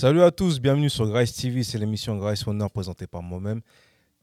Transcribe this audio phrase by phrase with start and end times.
[0.00, 3.60] Salut à tous, bienvenue sur Grace TV, c'est l'émission Grace Honor présentée par moi-même.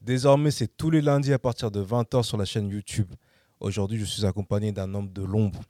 [0.00, 3.14] Désormais, c'est tous les lundis à partir de 20h sur la chaîne YouTube.
[3.60, 5.60] Aujourd'hui, je suis accompagné d'un homme de l'ombre.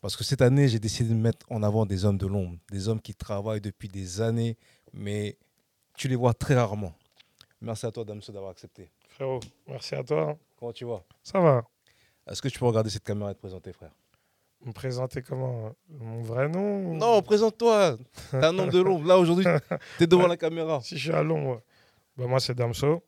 [0.00, 2.88] Parce que cette année, j'ai décidé de mettre en avant des hommes de l'ombre, des
[2.88, 4.58] hommes qui travaillent depuis des années,
[4.92, 5.38] mais
[5.96, 6.92] tu les vois très rarement.
[7.60, 8.90] Merci à toi, Damso, d'avoir accepté.
[9.10, 9.38] Frérot,
[9.68, 10.36] merci à toi.
[10.58, 11.04] Comment tu vas?
[11.22, 11.62] Ça va.
[12.28, 13.92] Est-ce que tu peux regarder cette caméra et te présenter, frère?
[14.64, 17.98] Me présenter comment Mon vrai nom Non, présente-toi.
[18.30, 19.06] T'es un homme de l'ombre.
[19.06, 19.44] Là, aujourd'hui,
[19.98, 20.80] t'es devant la caméra.
[20.82, 21.62] Si je suis à l'ombre.
[22.16, 23.02] Bah, moi, c'est Damso.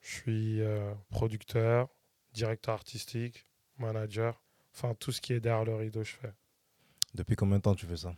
[0.00, 1.88] Je suis euh, producteur,
[2.34, 3.46] directeur artistique,
[3.78, 4.40] manager.
[4.74, 6.32] Enfin, tout ce qui est derrière le rideau, je fais.
[7.14, 8.14] Depuis combien de temps tu fais ça?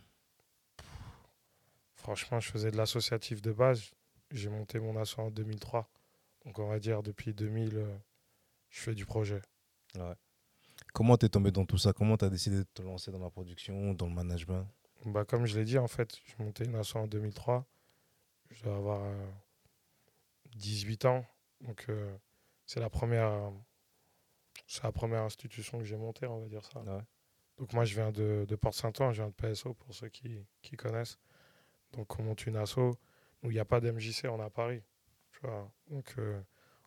[1.95, 3.91] Franchement, je faisais de l'associatif de base.
[4.31, 5.89] J'ai monté mon asso en 2003.
[6.45, 7.85] Donc, on va dire, depuis 2000, euh,
[8.69, 9.41] je fais du projet.
[10.93, 11.93] Comment t'es tombé dans tout ça?
[11.93, 14.67] Comment t'as décidé de te lancer dans la production, dans le management?
[15.05, 17.65] Bah, comme je l'ai dit, en fait, j'ai monté une asso en 2003.
[18.49, 19.31] Je dois avoir euh,
[20.55, 21.25] 18 ans.
[21.61, 22.15] Donc, euh,
[22.65, 23.51] c'est la première
[24.71, 26.79] c'est la première institution que j'ai montée, on va dire ça.
[26.79, 27.01] Ouais.
[27.57, 30.77] Donc moi, je viens de, de Port-Saint-Ouen, je viens de PSO pour ceux qui, qui
[30.77, 31.19] connaissent.
[31.91, 32.77] Donc on monte une asso
[33.43, 34.81] où il n'y a pas d'MJC, on est à Paris.
[35.33, 35.69] Tu vois?
[35.89, 36.41] Donc euh,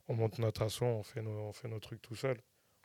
[0.09, 2.41] on monte notre asso, on fait nos, on fait nos trucs tout seul.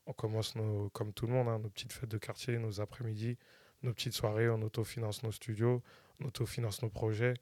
[0.09, 3.37] On commence nos, comme tout le monde, hein, nos petites fêtes de quartier, nos après-midi,
[3.83, 5.83] nos petites soirées, on autofinance nos studios,
[6.19, 7.35] on autofinance nos projets.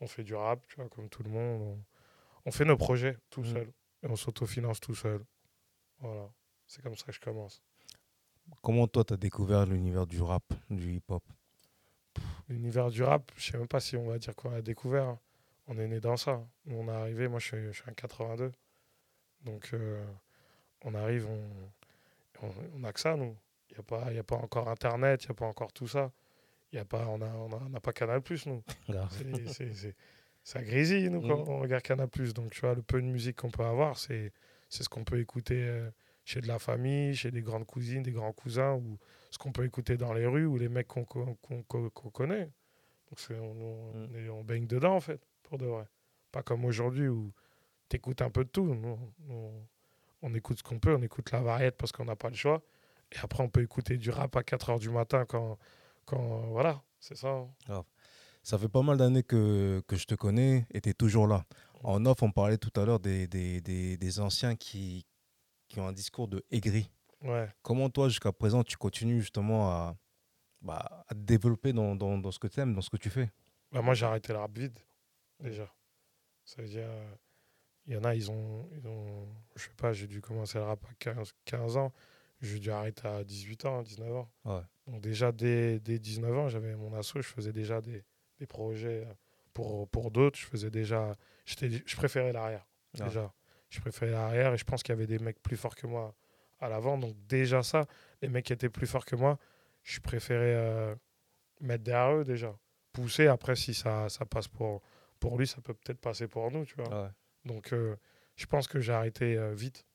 [0.00, 1.60] On fait du rap, tu vois, comme tout le monde.
[1.62, 1.78] On,
[2.46, 3.52] on fait nos projets tout Mhm.
[3.52, 3.72] seul.
[4.02, 5.22] Et on s'autofinance tout seul.
[6.00, 6.30] Voilà.
[6.66, 7.62] C'est comme ça que je commence.
[8.62, 11.22] Comment toi, t'as découvert l'univers du rap, du hip-hop?
[12.48, 15.18] L'univers du rap, je sais même pas si on va dire qu'on a découvert.
[15.66, 16.42] On est né dans ça.
[16.66, 18.50] On est arrivé, moi je suis, je suis un 82.
[19.42, 20.02] Donc euh,
[20.82, 21.42] on arrive, on,
[22.44, 23.36] on, on a que ça, nous.
[23.70, 25.88] Il n'y a, pas- y a pas encore Internet, il n'y a pas encore tout
[25.88, 26.12] ça.
[26.72, 28.62] Y a pas, on n'a on a, on a pas Canal, nous.
[29.10, 29.96] C'est- c'est- c'est-
[30.46, 31.48] Ça grésille, nous, quand Mhm.
[31.48, 32.08] on regarde Canal.
[32.34, 34.30] Donc, tu vois, le peu de musique qu'on peut avoir, c'est
[34.68, 35.90] ce qu'on peut écouter euh,
[36.26, 38.98] chez de la famille, chez des grandes cousines, des grands cousins, ou
[39.30, 42.10] ce qu'on peut écouter dans les rues, ou les mecs qu'on qu'on- qu'on- qu'on- qu'on
[42.10, 42.44] connaît.
[43.08, 45.84] Donc, c'est- on, on, est- on baigne dedans, en fait, pour de vrai.
[46.30, 47.32] Pas comme aujourd'hui où
[47.88, 48.74] tu écoutes un peu de tout.
[48.74, 48.98] Nous,
[50.26, 52.62] on écoute ce qu'on peut, on écoute la variette parce qu'on n'a pas le choix.
[53.12, 55.58] Et après, on peut écouter du rap à 4 h du matin quand.
[56.06, 57.46] quand voilà, c'est ça.
[57.68, 57.84] hein.
[58.42, 61.44] Ça fait pas mal d'années que, que je te connais et tu es toujours là.
[61.82, 65.06] En off, on parlait tout à l'heure des, des, des, des anciens qui,
[65.68, 66.90] qui ont un discours de aigri.
[67.22, 67.48] Ouais.
[67.62, 69.96] Comment toi, jusqu'à présent, tu continues justement à,
[70.60, 73.08] bah, à te développer dans, dans, dans ce que tu aimes, dans ce que tu
[73.10, 73.30] fais?
[73.72, 74.78] Bah, moi, j'ai arrêté le rap vide,
[75.40, 75.72] déjà.
[76.44, 77.14] Ça veut dire, euh,
[77.86, 80.64] il y en a, ils ont, ils ont je sais pas, j'ai dû commencer le
[80.64, 81.92] rap à 15, 15 ans.
[82.40, 84.30] J'ai dû arrêter à 18 ans, 19 ans.
[84.44, 84.60] Ouais.
[84.86, 88.04] Donc déjà, dès, dès 19 ans, j'avais mon asso, je faisais déjà des,
[88.38, 89.06] des projets
[89.54, 90.38] pour, pour d'autres.
[90.38, 93.32] Je faisais déjà, je préférais l'arrière, déjà.
[93.70, 96.14] Je préférais l'arrière et je pense qu'il y avait des mecs plus forts que moi
[96.60, 96.98] à l'avant.
[96.98, 97.86] Donc déjà ça,
[98.22, 99.38] les mecs qui étaient plus forts que moi,
[99.82, 100.94] je préférais euh,
[101.60, 102.56] mettre derrière eux déjà.
[102.92, 104.80] Pousser, après, si ça, ça passe pour,
[105.18, 107.04] pour lui, ça peut peut-être passer pour nous, tu vois.
[107.04, 107.10] Ouais.
[107.44, 107.96] Donc, euh,
[108.36, 109.86] je pense que j'ai arrêté euh, vite.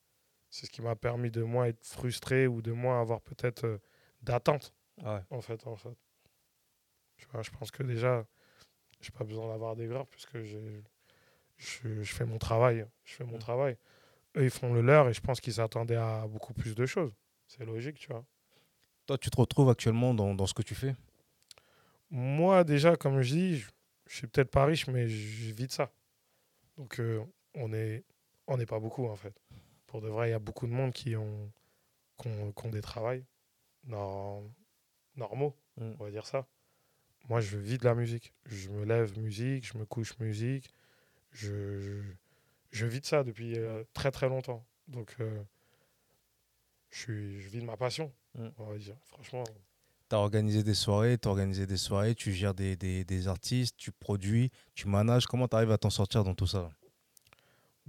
[0.49, 3.77] C'est ce qui m'a permis de moins être frustré ou de moins avoir peut-être euh,
[4.21, 4.73] d'attente,
[5.03, 5.21] Ouais.
[5.29, 5.95] en fait, en fait.
[7.17, 8.25] Tu vois, je pense que déjà,
[8.99, 10.81] j'ai pas besoin d'avoir des graves puisque je,
[11.57, 12.85] je fais mon travail.
[13.05, 13.77] Je fais mon travail.
[14.35, 17.13] Eux, ils font le leur et je pense qu'ils s'attendaient à beaucoup plus de choses.
[17.47, 18.25] C'est logique, tu vois.
[19.05, 20.95] Toi, tu te retrouves actuellement dans, dans ce que tu fais?
[22.09, 23.69] Moi, déjà, comme je dis, je,
[24.07, 25.91] je suis peut-être pas riche, mais je vis de ça.
[26.77, 27.23] Donc, euh,
[27.59, 28.03] on n'est
[28.47, 29.33] on n'est pas beaucoup, en fait.
[29.85, 31.51] Pour de vrai, il y a beaucoup de monde qui ont,
[32.17, 33.23] qui ont, qui ont des travails
[33.87, 34.43] nor-
[35.15, 35.93] normaux, Mm.
[35.99, 36.47] on va dire ça.
[37.29, 38.33] Moi, je vis de la musique.
[38.45, 40.69] Je me lève musique, je me couche musique.
[41.31, 42.01] Je, je,
[42.71, 44.65] je vis de ça depuis euh, très, très longtemps.
[44.87, 45.43] Donc, euh,
[46.91, 48.47] je, suis, je vis de ma passion, Mm.
[48.57, 48.95] on va dire.
[49.05, 49.43] Franchement,
[50.09, 53.75] Tu as organisé des soirées, tu organisé des soirées, tu gères des, des, des artistes,
[53.77, 55.27] tu produis, tu manages.
[55.27, 56.69] Comment tu arrives à t'en sortir dans tout ça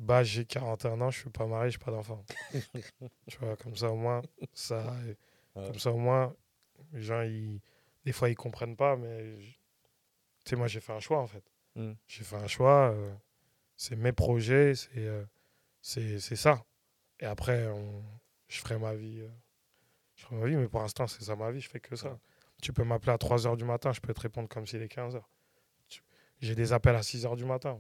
[0.03, 2.25] Bah, j'ai 41 ans, je suis pas marié, je suis pas d'enfant.
[3.29, 4.23] tu vois, comme ça au moins,
[4.55, 4.95] ça,
[5.57, 5.67] Ouais.
[5.67, 6.35] comme ça au moins,
[6.93, 7.61] les gens, ils,
[8.05, 11.45] des fois, ils comprennent pas, mais tu sais, moi, j'ai fait un choix en fait.
[11.75, 11.93] Mm.
[12.07, 13.13] J'ai fait un choix, euh,
[13.77, 15.25] c'est mes projets, c'est euh,
[15.83, 16.65] c'est c'est ça.
[17.19, 18.03] Et après, on-
[18.49, 19.21] je ferai ma vie.
[19.21, 19.29] euh,
[20.15, 22.11] je ferai ma vie, mais pour l'instant, c'est ça ma vie, je fais que ça.
[22.13, 22.17] Ouais.
[22.63, 24.89] Tu peux m'appeler à 3 h du matin, je peux te répondre comme s'il est
[24.89, 25.23] 15 h.
[26.41, 27.79] J'ai des appels à 6 h du matin.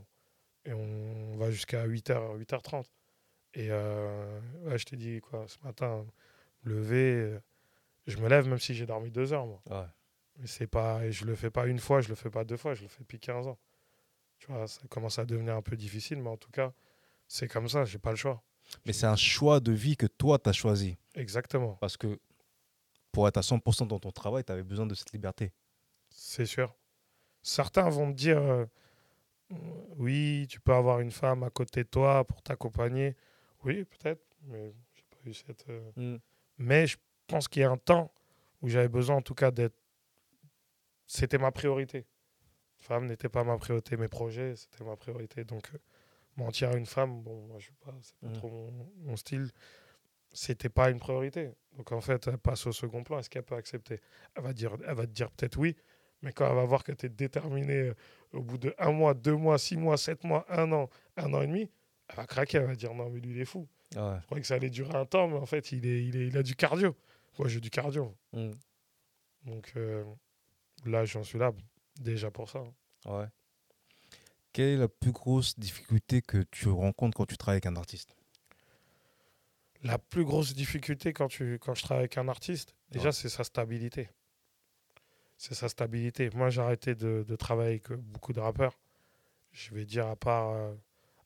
[0.64, 2.84] Et on va jusqu'à 8h, 8h30.
[3.54, 6.06] Et euh, ouais, je t'ai dit, quoi, ce matin,
[6.64, 7.38] me lever,
[8.06, 9.62] je me lève même si j'ai dormi 2 heures, moi.
[9.70, 9.86] Ouais.
[10.36, 12.56] Mais c'est pas, et je le fais pas une fois, je le fais pas deux
[12.56, 13.58] fois, je le fais depuis 15 ans.
[14.38, 16.72] Tu vois, ça commence à devenir un peu difficile, mais en tout cas,
[17.28, 18.42] c'est comme ça, j'ai pas le choix.
[18.86, 20.96] Mais c'est un choix de vie que toi, tu as choisi.
[21.14, 21.76] Exactement.
[21.80, 22.18] Parce que
[23.12, 25.52] pour être à 100% dans ton travail, tu avais besoin de cette liberté.
[26.08, 26.74] C'est sûr.
[27.42, 28.64] Certains vont me dire euh,
[29.96, 33.16] oui, tu peux avoir une femme à côté de toi pour t'accompagner.
[33.64, 35.68] Oui, peut-être, mais j'ai pas eu cette.
[35.68, 36.16] euh, Mm.
[36.58, 38.12] Mais je pense qu'il y a un temps
[38.62, 39.76] où j'avais besoin, en tout cas, d'être.
[41.06, 42.06] C'était ma priorité.
[42.78, 43.96] Femme n'était pas ma priorité.
[43.96, 45.44] Mes projets, c'était ma priorité.
[45.44, 45.78] Donc, euh,
[46.36, 48.32] mentir à une femme, bon, moi, je sais pas, c'est pas Mm.
[48.34, 49.50] trop mon, mon style.
[50.32, 51.50] C'était pas une priorité.
[51.76, 53.18] Donc, en fait, elle passe au second plan.
[53.18, 54.00] Est-ce qu'elle peut accepter?
[54.36, 55.74] Elle va, dire, elle va te dire peut-être oui,
[56.22, 57.94] mais quand elle va voir que tu es déterminé euh,
[58.32, 61.42] au bout de un mois, deux mois, six mois, sept mois, un an, un an
[61.42, 61.70] et demi,
[62.08, 62.58] elle va craquer.
[62.58, 63.66] Elle va dire non, mais lui, il est fou.
[63.96, 64.16] Ouais.
[64.20, 66.26] Je croyais que ça allait durer un temps, mais en fait, il, est, il, est,
[66.28, 66.94] il a du cardio.
[67.38, 68.14] Moi, j'ai du cardio.
[68.32, 68.50] Mm.
[69.46, 70.04] Donc euh,
[70.84, 71.52] là, j'en suis là
[72.00, 72.62] déjà pour ça.
[73.06, 73.26] Ouais.
[74.52, 78.14] Quelle est la plus grosse difficulté que tu rencontres quand tu travailles avec un artiste?
[79.82, 83.12] La plus grosse difficulté quand, tu, quand je travaille avec un artiste, déjà, Ouais.
[83.12, 84.10] c'est sa stabilité.
[85.42, 86.28] C'est sa stabilité.
[86.34, 88.78] Moi, j'ai arrêté de, de travailler avec beaucoup de rappeurs.
[89.52, 90.74] Je vais dire, à part, euh,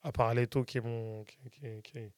[0.03, 2.11] à part Leto, qui est mon, qui, qui- qui-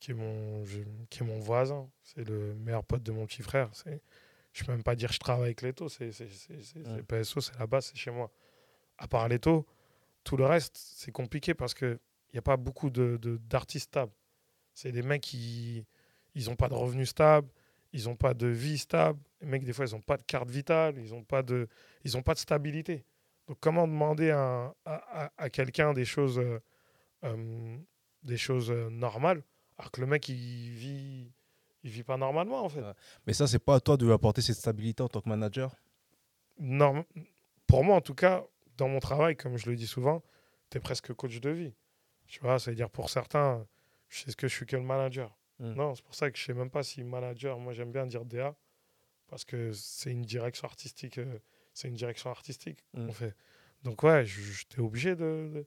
[0.00, 1.88] qui est mon, je- qui est mon voisin.
[2.02, 3.70] C'est le meilleur pote de mon petit frère.
[3.72, 4.02] C'est,
[4.52, 5.88] je peux même pas dire que je travaille avec Leto.
[5.88, 6.10] C'est,
[6.76, 7.02] Ouais.
[7.08, 8.30] PSO, c'est là-bas, c'est chez moi.
[8.98, 9.66] À part Leto,
[10.24, 11.98] tout le reste, c'est compliqué parce qu'il
[12.34, 14.12] n'y a pas beaucoup de, de- d'artistes stables.
[14.74, 15.86] C'est des mecs qui
[16.34, 17.48] ils n'ont pas de revenus stables,
[17.94, 19.18] ils n'ont pas de vie stable.
[19.40, 21.68] Les mecs, des fois, ils n'ont pas de carte vitale, ils n'ont pas, de-
[22.04, 23.04] ils ont pas de stabilité.
[23.48, 26.60] Donc, comment demander à, à- à- à quelqu'un des choses, euh,
[27.24, 27.78] euh,
[28.22, 29.42] des choses euh, normales,
[29.78, 31.32] alors que le mec, il vit,
[31.82, 32.82] il vit pas normalement, en fait?
[33.26, 35.74] Mais ça, c'est pas à toi de lui apporter cette stabilité en tant que manager?
[36.58, 37.04] Norm-
[37.66, 38.44] Pour moi, en tout cas,
[38.76, 40.22] dans mon travail, comme je le dis souvent,
[40.70, 41.74] tu es presque coach de vie.
[42.26, 43.66] Tu vois, c'est-à-dire pour certains,
[44.08, 45.36] je sais ce que je suis que le manager.
[45.58, 45.72] Mm.
[45.74, 48.24] Non, c'est pour ça que je sais même pas si manager, moi j'aime bien dire
[48.24, 48.54] DA,
[49.30, 51.38] parce que c'est une direction artistique, euh,
[51.72, 53.10] c'est une direction artistique Mm.
[53.10, 53.34] fait.
[53.84, 54.24] Donc ouais,
[54.68, 55.64] t'es obligé de,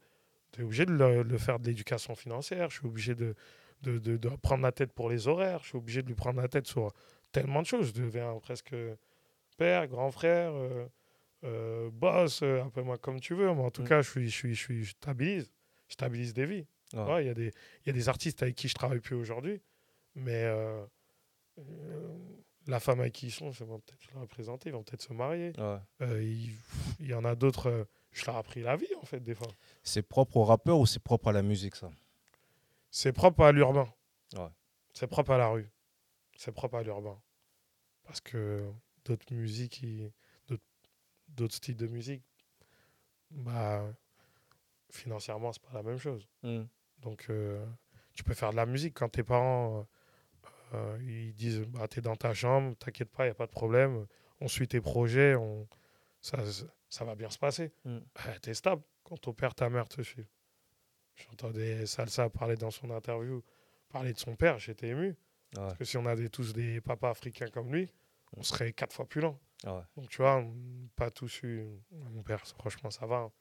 [0.59, 3.33] obligé de le, faire de l'éducation financière, je suis obligé de,
[3.81, 6.39] de, de, de prendre la tête pour les horaires, je suis obligé de lui prendre
[6.41, 6.93] la tête sur
[7.31, 7.87] tellement de choses.
[7.87, 8.75] Je deviens presque
[9.57, 10.85] père, grand frère, euh,
[11.43, 13.87] euh, boss, euh, appelle-moi comme tu veux, mais en tout Mm.
[13.87, 15.51] cas, je, suis, je, suis, je, suis, je stabilise,
[15.87, 16.67] je stabilise des vies.
[16.93, 17.01] Ouais.
[17.03, 17.51] Ouais, Il y, a des-
[17.87, 19.59] y a des artistes avec qui je travaille plus aujourd'hui,
[20.13, 20.85] mais euh,
[22.67, 25.13] la femme avec qui ils sont, je vais peut-être leur présenter, ils vont peut-être se
[25.13, 25.51] marier.
[25.57, 25.77] Ouais.
[26.01, 26.51] Euh, il,
[26.99, 29.35] il y en a d'autres, euh, je leur ai appris la vie en fait, des
[29.35, 29.47] fois.
[29.83, 31.89] C'est propre au rappeur ou c'est propre à la musique, ça?
[32.91, 33.91] C'est propre à l'urbain.
[34.37, 34.49] Ouais.
[34.93, 35.69] C'est propre à la rue.
[36.37, 37.19] C'est propre à l'urbain.
[38.03, 38.69] Parce que
[39.05, 39.85] d'autres musiques,
[40.47, 42.21] d'autres- styles de musique,
[43.31, 43.83] bah,
[44.91, 46.27] financièrement, c'est pas la même chose.
[46.43, 46.63] Mm.
[46.99, 47.65] Donc, euh,
[48.13, 49.87] tu peux faire de la musique quand tes parents
[50.73, 53.51] euh, ils disent bah, T'es dans ta chambre, t'inquiète pas, il n'y a pas de
[53.51, 54.05] problème.
[54.41, 55.67] On suit tes projets, on...
[56.21, 56.37] ça,
[56.89, 57.71] ça va bien se passer.
[57.85, 57.97] Mm.
[58.15, 60.27] Bah, T'es stable quand ton père, ta mère te suivent.
[61.15, 63.43] J'entendais Salsa parler dans son interview,
[63.89, 65.07] parler de son père, j'étais ému.
[65.09, 65.15] Ouais.
[65.53, 67.87] Parce que si on avait tous des papas africains comme lui,
[68.35, 69.39] on serait quatre fois plus lent.
[69.65, 69.81] Ouais.
[69.95, 71.63] Donc, tu vois, on- pas tous eu.
[71.91, 73.31] Mon père, franchement, ça va.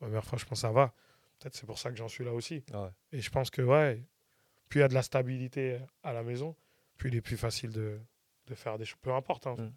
[0.00, 0.92] Ma mère, franchement, ça va.
[1.38, 2.64] Peut-être c'est pour ça que j'en suis là aussi.
[2.74, 2.88] Ouais.
[3.12, 4.02] Et je pense que, ouais,
[4.68, 6.56] plus il y a de la stabilité à la maison,
[7.00, 7.98] plus il est plus facile de,
[8.46, 9.00] de faire des choses.
[9.00, 9.46] Peu importe.
[9.46, 9.56] hein.
[9.58, 9.72] Mm.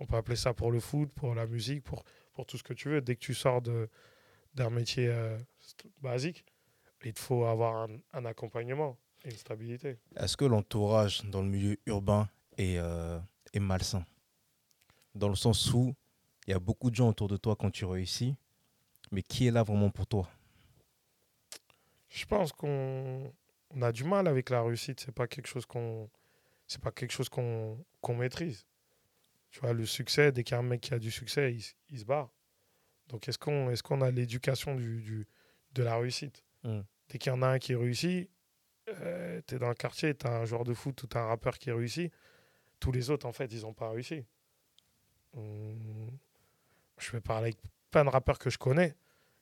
[0.00, 2.72] On peut appeler ça pour le foot, pour la musique, pour, pour tout ce que
[2.72, 3.00] tu veux.
[3.00, 5.36] Dès que tu sors d'un métier euh,
[6.00, 6.44] basique,
[7.04, 9.98] il te faut avoir un, un accompagnement et une stabilité.
[10.14, 13.18] Est-ce que l'entourage dans le milieu urbain est, euh,
[13.52, 14.06] est malsain?
[15.16, 15.96] Dans le sens où
[16.46, 18.36] il y a beaucoup de gens autour de toi quand tu réussis,
[19.10, 20.28] mais qui est là vraiment pour toi?
[22.08, 23.32] Je pense qu'on
[23.70, 25.00] on a du mal avec la réussite.
[25.00, 26.08] C'est pas quelque chose qu'on
[26.68, 28.66] c'est pas quelque chose qu'on maîtrise.
[29.50, 31.54] Tu vois, le succès, dès qu'il y a un mec qui a du succès,
[31.88, 32.30] il, se barre.
[33.08, 35.26] Donc est-ce qu'on est qu'on a l'éducation du, du-
[35.72, 36.44] de la réussite?
[36.64, 36.80] Mm.
[37.08, 38.30] Dès qu'il y en a un qui réussit,
[38.88, 41.24] euh, tu es dans le quartier, tu as un joueur de foot ou tu un
[41.26, 42.12] rappeur qui réussit,
[42.80, 44.24] tous les autres, en fait, ils n'ont pas réussi.
[45.34, 46.10] Hum,
[46.98, 47.58] Je vais parler avec
[47.90, 48.94] plein de rappeurs que je connais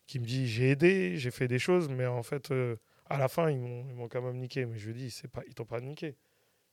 [0.06, 3.28] qui me disent j'ai aidé, j'ai fait des choses, mais en fait, euh, à la
[3.28, 4.66] fin, ils m'ont quand même niqué.
[4.66, 6.16] Mais je lui dis, pas, ils t'ont pas niqué.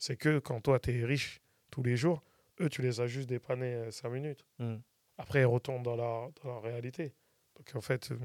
[0.04, 1.40] C'est que quand toi, tu es riche
[1.72, 2.22] tous les jours,
[2.60, 4.44] eux, tu les as juste dépannés 5 minutes.
[4.60, 4.76] Mm.
[5.18, 7.14] Après, ils retournent dans leur, dans leur réalité.
[7.56, 8.18] Donc, en fait, euh,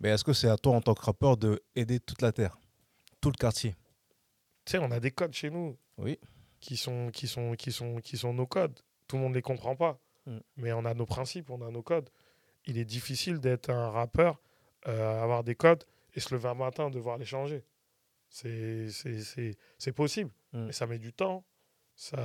[0.00, 2.58] Mais est-ce que c'est à toi en tant que rappeur de aider toute la terre,
[3.22, 3.74] tout le quartier?
[4.66, 6.18] Tu sais, on a des codes chez nous Oui.
[6.60, 8.78] qui sont, qui, sont, qui, sont, qui sont nos codes.
[9.08, 9.98] Tout le monde ne les comprend pas.
[10.26, 10.38] Mm.
[10.58, 12.10] Mais on a nos principes, on a nos codes.
[12.66, 14.42] Il est difficile d'être un rappeur
[14.88, 17.64] euh, avoir des codes et se lever un matin devoir les changer.
[18.28, 20.66] C'est c'est- c'est- c'est possible, Mm.
[20.66, 21.44] mais ça met du temps.
[21.94, 22.18] Ça,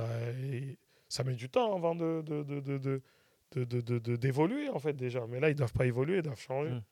[1.08, 2.42] ça met du temps avant de, de,
[3.64, 5.26] de, d'évoluer, en fait, déjà.
[5.26, 6.70] Mais là, ils doivent pas évoluer, ils doivent changer.
[6.70, 6.82] Mm.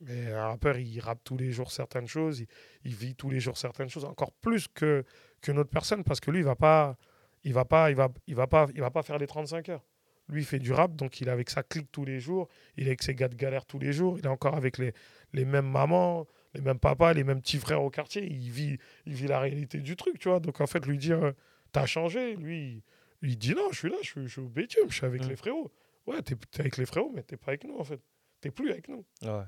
[0.00, 2.46] Mais un rappeur, il rappe tous les jours certaines choses, il,
[2.84, 5.04] il vit tous les jours certaines choses, encore plus que
[5.40, 6.98] qu'une autre personne, parce que lui, il va pas,
[7.44, 9.84] il va pas, il va, il va pas, il va pas faire les 35 heures.
[10.28, 12.84] Lui, il fait du rap, donc il est avec sa clique tous les jours, il
[12.84, 14.92] est avec ses gars de galère tous les jours, il est encore avec les,
[15.32, 19.14] les mêmes mamans, les mêmes papas, les mêmes petits frères au quartier, il vit, il
[19.14, 20.40] vit la réalité du truc, tu vois.
[20.40, 21.32] Donc en fait, lui dire, euh,
[21.72, 22.82] t'as changé, lui,
[23.22, 25.24] il, dit non, je suis là, je suis, je suis au bitume, je suis avec
[25.24, 25.28] Mm.
[25.28, 25.72] les frérots.
[26.06, 28.00] Ouais, t'es es avec les frérots, mais t'es pas avec nous, en fait.
[28.40, 29.04] T'es plus avec nous.
[29.22, 29.42] Ouais.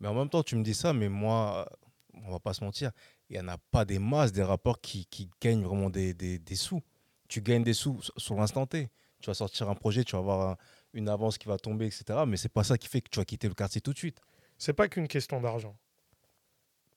[0.00, 1.66] Mais en même temps, tu me dis ça, mais moi,
[2.14, 2.90] euh, on va pas se mentir,
[3.30, 6.38] il n'y en a pas des masses des rapports qui, qui gagnent vraiment des, des-
[6.38, 6.80] des sous.
[7.28, 8.90] Tu gagnes des sous sur- sur l'instant T.
[9.20, 10.56] Tu vas sortir un projet, tu vas avoir un-
[10.92, 12.04] une avance qui va tomber, etc.
[12.26, 14.20] Mais c'est pas ça qui fait que tu vas quitter le quartier tout de suite.
[14.62, 15.76] C'est pas qu'une question d'argent.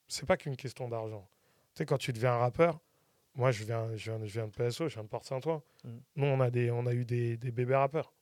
[0.07, 1.27] C'est pas qu'une question d'argent.
[1.73, 2.79] Tu sais, quand tu deviens un rappeur,
[3.33, 5.63] moi, je viens, je viens, je viens de PSO, je viens de Porte-Saint-Ouen.
[5.83, 5.97] Mm.
[6.17, 8.13] Nous, on a, des, on a eu des, des bébés rappeurs.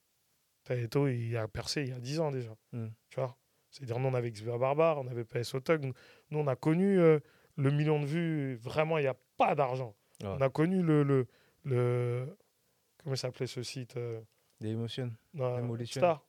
[0.64, 2.56] Taeto, il a percé il y a 10 ans déjà.
[2.72, 2.88] Mm.
[3.10, 3.36] Tu vois?
[3.70, 5.94] C'est-à-dire, nous, on avait Xavier Barbare, on avait PSO Tug.
[6.30, 7.20] Nous, on a connu euh,
[7.58, 8.56] le million de vues.
[8.56, 9.94] Vraiment, il n'y a pas d'argent.
[10.22, 10.30] Ouais.
[10.30, 11.04] On a connu le.
[11.04, 11.28] le,
[11.66, 12.38] le
[13.04, 14.22] comment s'appelait ce site euh,
[14.62, 15.12] Des émotions.
[16.00, 16.26] Star.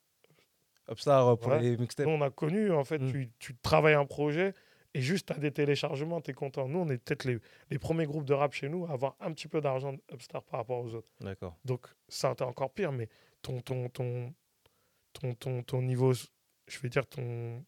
[0.90, 1.60] Upstar euh, pour Ouais.
[1.60, 2.06] les mixtapes.
[2.06, 3.10] Nous, on a connu, en fait, Mm.
[3.10, 4.54] tu, tu travailles un projet
[4.94, 6.68] et juste à des téléchargements, tu es content.
[6.68, 7.38] Nous, on est peut-être les,
[7.70, 10.60] les premiers groupes de rap chez nous à avoir un petit peu d'argent d'Upstar par
[10.60, 11.08] rapport aux autres.
[11.20, 11.56] D'accord.
[11.64, 13.08] Donc, ça, t'es encore pire, mais
[13.42, 14.32] ton, ton, ton,
[15.14, 17.64] ton, ton, ton niveau, je vais dire, ton,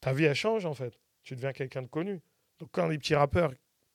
[0.00, 0.98] ta vie, elle change, en fait.
[1.22, 2.20] Tu deviens quelqu'un de connu.
[2.58, 3.52] Donc, quand les petits rappeurs,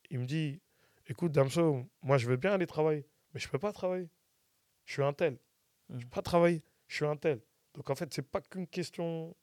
[0.10, 0.60] ils me disent,
[1.08, 4.10] écoute, Damso, moi, je veux bien aller travailler, mais je peux pas travailler.
[4.86, 5.38] Je suis un tel.
[5.90, 6.00] Je Mm.
[6.00, 6.64] peux pas travailler.
[6.88, 7.40] Je suis un tel.
[7.76, 9.36] Donc, en fait, c'est pas qu'une question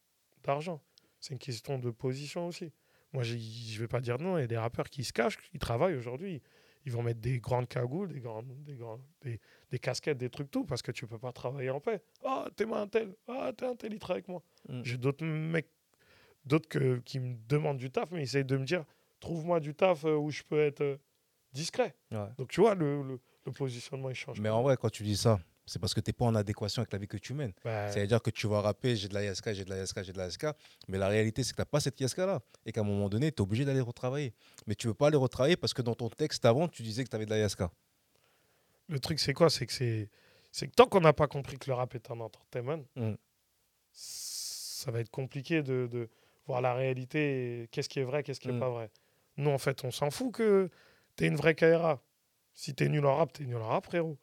[0.43, 0.81] d'argent.
[1.19, 2.71] C'est une question de position aussi.
[3.13, 4.37] Moi, je vais pas dire non.
[4.37, 6.41] Il y a des rappeurs qui se cachent, qui travaillent aujourd'hui.
[6.85, 9.39] Ils vont mettre des grandes cagoules, des, grandes, des, grandes, des,
[9.71, 12.01] des casquettes, des trucs tout, parce que tu peux pas travailler en paix.
[12.23, 13.13] Ah, t'es moi un tel.
[13.27, 14.41] Ah, t'es un tel, il travaille avec moi.
[14.69, 14.81] Mm.
[14.83, 15.69] J'ai d'autres mecs,
[16.45, 18.85] d'autres que- qui me demandent du taf, mais ils essayent de me dire
[19.19, 20.97] trouve-moi du taf euh, où je peux être euh,
[21.51, 21.93] discret.
[22.11, 22.27] Ouais.
[22.37, 24.39] Donc, tu vois, le, le, le positionnement, il change.
[24.39, 26.81] Mais en vrai, quand tu dis ça, c'est parce que tu n'es pas en adéquation
[26.81, 27.53] avec la vie que tu mènes.
[27.63, 29.83] Bah, Ça veut dire que tu vas rapper, j'ai de la ISK, j'ai de la
[29.83, 30.47] ISK, j'ai de la ISK.
[30.87, 32.41] Mais la réalité, c'est que tu n'as pas cette ISK-là.
[32.65, 34.33] Et qu'à un moment donné, tu es obligé d'aller retravailler.
[34.65, 37.03] Mais tu ne veux pas aller retravailler parce que dans ton texte avant, tu disais
[37.03, 37.63] que tu avais de la ISK.
[38.89, 39.49] le truc, c'est quoi?
[39.49, 40.09] C'est que c'est
[40.53, 43.13] c'est que tant qu'on n'a pas compris que le rap est un entertainment, Mm.
[43.91, 46.09] ça va être compliqué de, de
[46.45, 48.59] voir la réalité, qu'est-ce qui est vrai, qu'est-ce qui n'est Mm.
[48.59, 48.89] pas vrai.
[49.37, 50.69] Nous, en fait, on s'en fout que
[51.15, 52.01] tu es une vraie KRA.
[52.53, 54.17] Si tu es nul en rap, tu es nul en rap, frérot.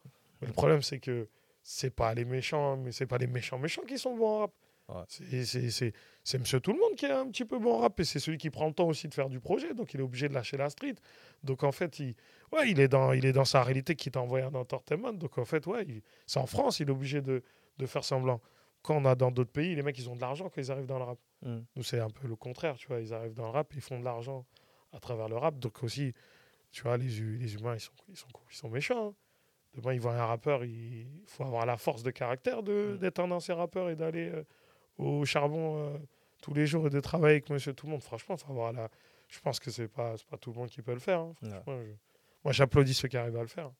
[0.45, 1.27] Mais le problème, c'est que
[1.63, 4.53] c'est pas les méchants, mais c'est pas les méchants méchants qui sont bons en rap.
[4.91, 5.03] Ouais.
[5.09, 8.19] C'est- monsieur tout le monde qui est un petit peu bon en rap et c'est
[8.19, 10.35] celui qui prend le temps aussi de faire du projet, donc il est obligé de
[10.35, 10.97] lâcher la street.
[11.43, 12.15] Donc en fait, il,
[12.53, 15.15] ouais, il, est, dans, il est dans sa réalité qui t'a envoyé un entertainment.
[15.15, 15.87] Donc en fait, ouais,
[16.27, 17.43] c'est en France, il est obligé de,
[17.79, 18.43] de faire semblant.
[18.83, 20.85] Quand on a dans d'autres pays, les mecs, ils ont de l'argent quand ils arrivent
[20.85, 21.19] dans le rap.
[21.41, 21.61] Mm.
[21.77, 23.01] Nous, c'est un peu le contraire, tu vois.
[23.01, 24.45] Ils arrivent dans le rap, ils font de l'argent
[24.93, 25.59] à travers le rap.
[25.59, 26.13] Donc aussi,
[26.73, 27.19] tu vois, les
[27.55, 29.09] humains, ils sont, ils sont, ils sont méchants.
[29.09, 29.15] hein.
[29.75, 32.99] Demain, ils voient un rappeur, il faut avoir la force de caractère de- Mm.
[32.99, 34.45] d'être un ancien rappeur et d'aller euh,
[34.99, 35.99] au charbon euh,
[36.43, 38.03] tous les jours et de travailler avec monsieur tout le monde.
[38.03, 38.89] Franchement, faut avoir la...
[39.29, 41.21] je pense que c'est pas, pas tout le monde qui peut le faire.
[41.21, 41.35] hein.
[41.43, 41.49] Je-
[42.45, 43.71] Moi, j'applaudis ceux qui arrivent à le faire.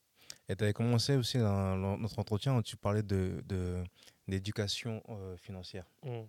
[0.49, 3.83] Et tu avais commencé aussi dans, notre entretien où tu parlais de, de-
[4.27, 5.85] d'éducation euh, financière.
[6.03, 6.21] Mm.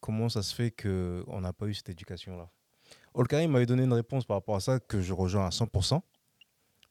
[0.00, 2.50] Comment ça se fait qu'on n'a pas eu cette éducation-là?
[3.14, 6.02] Olkarim m'avait donné une réponse par rapport à ça que je rejoins à 100%.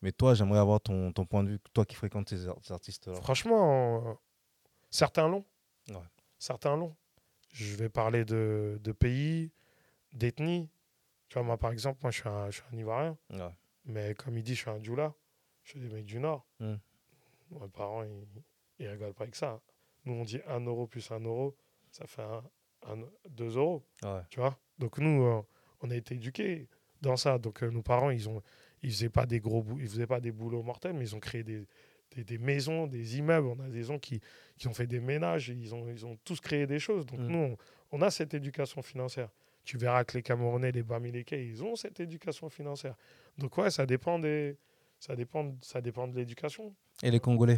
[0.04, 2.74] Mais toi, j'aimerais avoir ton, ton point de vue, toi qui fréquentes ces, ar- ces
[2.74, 3.16] artistes-là.
[3.22, 4.14] Franchement, euh,
[4.90, 5.46] certains l'ont.
[5.90, 5.96] Ouais.
[6.38, 6.94] Certains l'ont.
[7.54, 9.50] Je vais parler de, de pays,
[10.12, 10.70] d'ethnie.
[11.30, 13.18] Tu vois, moi, par exemple, moi, je suis un, je suis un Ivoirien.
[13.30, 13.56] Ouais.
[13.86, 15.14] Mais comme il dit, je suis un Djoula.
[15.64, 16.46] Je suis des mecs du Nord.
[16.60, 16.74] Mm.
[17.62, 18.28] Mes parents, ils,
[18.80, 19.62] ils rigolent pas avec ça.
[20.04, 21.56] Nous, on dit 1 euro plus 1 euro,
[21.92, 22.24] ça fait
[23.30, 23.86] 2 euros.
[24.04, 24.20] Ouais.
[24.30, 24.60] Tu vois?
[24.80, 25.42] Donc, nous, euh,
[25.80, 26.68] on a été éduqués
[27.02, 27.38] dans ça.
[27.38, 28.42] Donc, euh, nos parents, ils ont
[28.84, 31.44] ils faisaient pas des gros ils faisaient pas des boulots mortels, mais ils ont créé
[31.44, 31.66] des,
[32.16, 33.48] des, des maisons, des immeubles.
[33.48, 34.20] On a des gens qui,
[34.58, 35.50] qui ont fait des ménages.
[35.50, 37.06] Ils ont, ils ont tous créé des choses.
[37.06, 37.28] Donc, Mm.
[37.28, 37.58] nous, on,
[37.94, 39.30] on a cette éducation financière.
[39.64, 42.96] Tu verras que les Camerounais, les Bamileke, ils ont cette éducation financière.
[43.38, 44.58] Donc, ouais, ça dépend des.
[45.00, 46.74] Ça dépend, ça dépend de l'éducation.
[47.02, 47.58] Et les Congolais?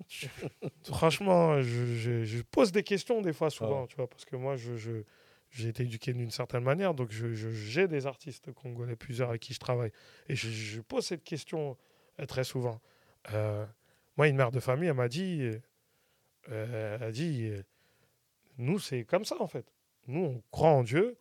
[0.84, 3.86] Franchement, je, je- je pose des questions des fois, souvent, Ouais.
[3.88, 5.02] tu vois, parce que moi, je, je-
[5.52, 9.42] j'ai été éduqué d'une certaine manière, donc je, je- j'ai des artistes congolais, plusieurs avec
[9.42, 9.92] qui je travaille,
[10.28, 11.76] et je, je pose cette question
[12.20, 12.80] euh, très souvent.
[13.32, 13.64] Euh,
[14.16, 15.42] moi, une mère de famille, elle m'a dit,
[16.50, 17.62] euh, elle a dit, euh,
[18.58, 19.66] nous, c'est comme ça, en fait.
[20.08, 21.16] Nous, on croit en Dieu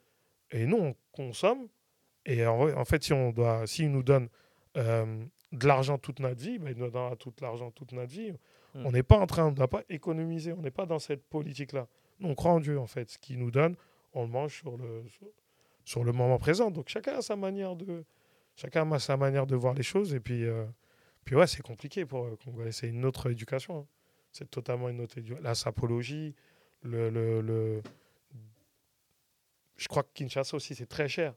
[0.52, 1.68] et nous, on consomme.
[2.26, 4.28] Et en, en fait, si on doit, s'il nous donne
[4.76, 8.32] de l'argent toute notre vie, ben, il nous donnera tout l'argent toute notre vie.
[8.74, 8.86] Mm.
[8.86, 11.24] On n'est pas en train, on ne doit pas économiser, on n'est pas dans cette
[11.26, 11.88] politique-là.
[12.20, 13.10] Nous, on croit en Dieu, en fait.
[13.10, 13.76] Ce qu'il nous donne,
[14.14, 15.28] on le mange sur le, sur,
[15.86, 16.72] sur le moment présent.
[16.72, 18.04] Donc, chacun a sa manière de,
[18.56, 20.14] chacun a sa manière de voir les choses.
[20.14, 20.66] Et puis, euh,
[21.26, 22.72] puis ouais, c'est compliqué pour Congolais.
[22.72, 23.80] C'est une autre éducation.
[23.80, 23.88] hein.
[24.32, 25.44] C'est totalement une autre éducation.
[25.44, 26.36] La sapologie,
[26.84, 27.82] le, le, le-
[29.78, 31.34] Je crois que Kinshasa aussi, c'est très cher.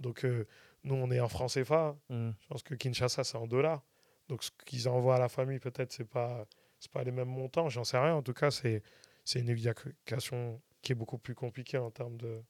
[0.00, 0.46] Donc, euh,
[0.84, 1.96] nous, on est en francs CFA.
[2.10, 2.30] Mm.
[2.40, 3.82] Je pense que Kinshasa, c'est en dollars.
[4.28, 6.46] Donc, ce qu'ils envoient à la famille, peut-être, c'est pas,
[6.78, 7.68] c'est pas les mêmes montants.
[7.68, 8.14] J'en sais rien.
[8.14, 8.82] En tout cas, c'est,
[9.24, 12.40] c'est une éducation qui est beaucoup plus compliquée en termes de,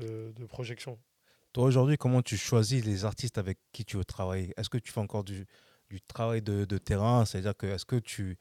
[0.00, 0.98] de, de projection.
[1.52, 4.52] Toi, aujourd'hui, comment tu choisis les artistes avec qui tu veux travailler?
[4.56, 5.46] Est-ce que tu fais encore du,
[5.88, 7.24] du travail de, de terrain?
[7.24, 8.36] C'est-à-dire que est-ce que tu,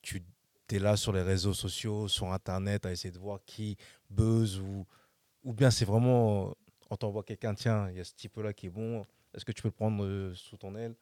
[0.00, 0.22] tu
[0.70, 3.76] es là sur les réseaux sociaux, sur Internet, à essayer de voir qui
[4.10, 4.86] buzz ou,
[5.42, 6.54] ou bien c'est vraiment,
[6.88, 9.04] on t'envoie quelqu'un, tiens, il y a ce type-là qui est bon,
[9.34, 10.94] est-ce que tu peux le prendre euh, sous ton aile?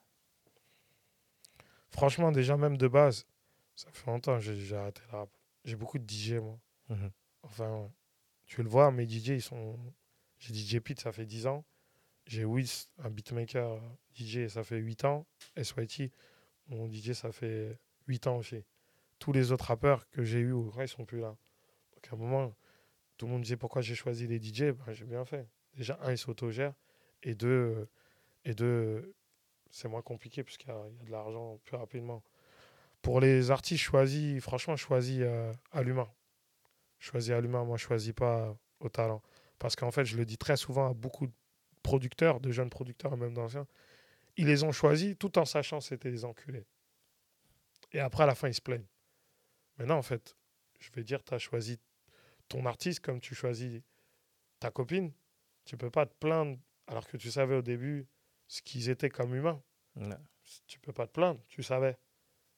[1.91, 3.27] Franchement, déjà, même de base,
[3.77, 5.29] ça fait longtemps que j'ai, arrêté le rap.
[5.63, 6.59] J'ai beaucoup de DJ, moi.
[6.89, 7.11] Mhm.
[7.43, 7.91] Enfin,
[8.47, 9.79] tu le vois, mes DJ, ils sont.
[10.39, 11.65] J'ai DJ Pete, ça fait 10 ans.
[12.27, 13.81] J'ai Wiz, un beatmaker
[14.15, 15.27] DJ, ça fait 8 ans.
[15.61, 16.13] SYT,
[16.69, 18.65] mon DJ, ça fait 8 ans aussi.
[19.19, 21.37] Tous les autres rappeurs que j'ai eus, au ils sont plus là.
[21.95, 22.55] Donc à un moment,
[23.19, 24.73] tout le monde disait pourquoi j'ai choisi les DJ.
[24.73, 25.47] Ben, j'ai bien fait.
[25.75, 26.75] Déjà, un, ils s'autogèrent.
[27.23, 27.89] Et deux,
[28.45, 29.15] et deux
[29.71, 32.23] c'est moins compliqué puisqu'il y, y a de l'argent plus rapidement.
[33.03, 36.09] Pour les artistes choisis, franchement, choisis euh, à l'humain.
[37.01, 39.23] Choisis à l'humain, moi je choisis pas au talent.
[39.59, 41.33] Parce qu'en fait, je le dis très souvent à beaucoup de
[41.83, 43.67] producteurs, de jeunes producteurs et même d'anciens,
[44.37, 46.67] ils les ont choisis tout en sachant que c'était des enculés.
[47.93, 48.87] Et après, à la fin, ils se plaignent.
[49.79, 50.37] Maintenant, en fait,
[50.79, 51.79] je vais dire, tu as choisi
[52.49, 53.83] ton artiste comme tu choisis
[54.61, 55.13] ta copine.
[55.65, 58.07] Tu peux pas te plaindre alors que tu savais au début
[58.47, 59.63] ce qu'ils étaient comme humains.
[59.97, 60.17] Ouais.
[60.67, 61.97] Tu peux pas te plaindre, tu savais.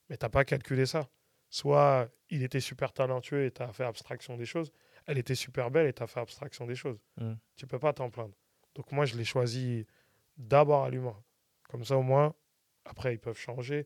[0.09, 1.09] Mais t'as pas calculé ça.
[1.53, 4.73] Soit il était super talentueux et tu as fait abstraction des choses.
[5.05, 6.99] Elle était super belle et tu as fait abstraction des choses.
[7.19, 7.35] Mm.
[7.57, 8.35] Tu peux pas t'en plaindre.
[8.75, 9.87] Donc moi, je l'ai choisi
[10.39, 11.23] d'abord à l'humain.
[11.69, 12.35] Comme ça, au moins,
[12.87, 13.85] après, ils peuvent changer.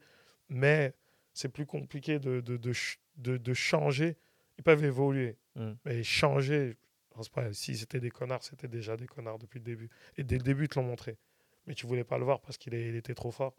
[0.49, 0.95] Mais
[1.33, 2.73] c'est plus compliqué de, de, de,
[3.17, 4.17] de- de changer.
[4.59, 5.37] Ils peuvent évoluer.
[5.57, 5.73] Mm.
[5.85, 6.77] Mais changer,
[7.11, 7.53] je pense pas.
[7.53, 9.91] Si c'était des connards, c'était déjà des connards depuis le début.
[10.17, 11.19] Et dès le début, ils te l'ont montré.
[11.67, 13.57] Mais tu voulais pas le voir parce qu'il était trop fort.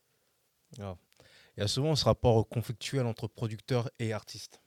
[1.57, 4.61] Il y a souvent ce rapport conflictuel entre producteur et artiste.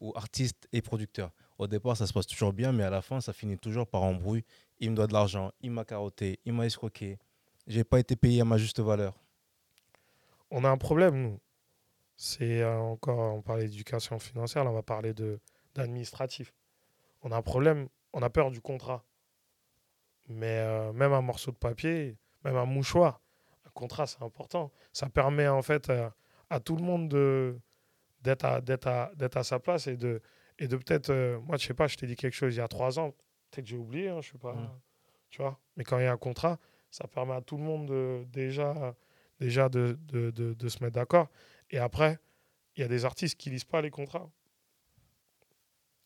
[0.00, 1.30] Ou artiste et producteur.
[1.58, 4.02] Au départ, ça se passe toujours bien, mais à la fin, ça finit toujours par
[4.02, 4.44] embrouille.
[4.80, 7.20] Il me doit de l'argent, il m'a carotté, il m'a escroqué.
[7.68, 9.14] J'ai pas été payé à ma juste valeur.
[10.50, 11.40] On a un problème, nous.
[12.16, 15.14] C'est euh, encore, on parlait d'éducation financière, là, on va parler
[15.74, 16.52] d'administratif.
[17.22, 19.04] On a un problème, on a peur du contrat.
[20.28, 23.21] Mais euh, même un morceau de papier, même un mouchoir,
[23.74, 24.70] contrat, c'est important.
[24.92, 26.08] Ça permet en fait euh,
[26.50, 27.58] à tout le monde de
[28.22, 30.20] d'être à, d'être à, d'être à sa place et de,
[30.58, 32.60] et de peut-être, euh, moi je sais pas, je t'ai dit quelque chose il y
[32.60, 33.10] a trois ans,
[33.50, 34.70] peut-être que j'ai oublié, hein, je sais pas, Mm.
[35.30, 35.58] tu vois.
[35.76, 36.58] Mais quand il y a un contrat,
[36.90, 38.94] ça permet à tout le monde de, déjà,
[39.40, 41.28] déjà de, de, de, de se mettre d'accord.
[41.70, 42.18] Et après,
[42.76, 44.30] il y a des artistes qui lisent pas les contrats.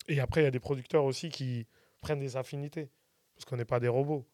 [0.09, 1.66] Et après, il y a des producteurs aussi qui
[2.00, 2.88] prennent des affinités.
[3.35, 4.24] Parce qu'on n'est pas des robots.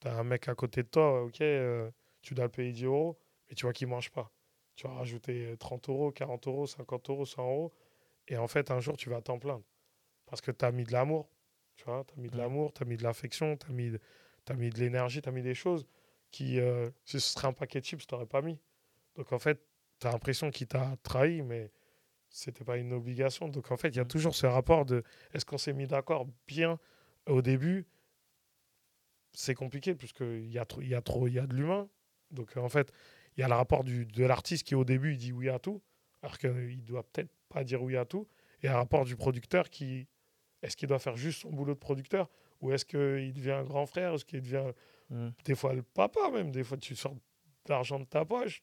[0.00, 1.90] Tu as un mec à côté de toi, ok, euh,
[2.22, 4.32] tu dois le payer 10 euros, mais tu vois qu'il mange pas.
[4.76, 7.72] Tu vas rajouter 30 euros, 40 euros, 50 euros, 100 euros.
[8.28, 9.64] Et en fait, un jour, tu vas t'en plaindre.
[10.26, 11.30] Parce que tu as mis de l'amour.
[11.76, 13.90] Tu vois, tu as mis de l'amour, tu as mis de l'affection, tu as mis,
[13.90, 14.00] de-
[14.44, 15.86] t'as mis de l'énergie, tu as mis des choses
[16.30, 18.58] qui, euh, si ce serait un paquet de chips, tu n'aurais pas mis.
[19.16, 19.60] Donc en fait,
[20.00, 21.70] tu as l'impression qu'il t'a trahi, mais
[22.30, 23.48] c'était pas une obligation.
[23.48, 24.08] Donc en fait, il y a Mhm.
[24.08, 25.02] toujours ce rapport de
[25.34, 26.78] est-ce qu'on s'est mis d'accord bien
[27.26, 27.86] au début?
[29.32, 31.88] C'est compliqué puisqu'il y, a trop- il y, a trop- il y a de l'humain.
[32.30, 32.92] Donc en fait,
[33.36, 35.58] il y a le rapport du, de l'artiste qui au début il dit oui à
[35.58, 35.82] tout,
[36.22, 38.26] alors qu'il doit peut-être pas dire oui à tout.
[38.62, 40.06] Et un rapport du producteur qui
[40.62, 42.28] est-ce qu'il doit faire juste son boulot de producteur
[42.60, 44.72] ou est-ce qu'il devient un grand frère Est-ce qu'il devient
[45.10, 45.30] Mm.
[45.44, 47.20] des fois le papa même Des fois tu sors de
[47.68, 48.62] l'argent de ta poche,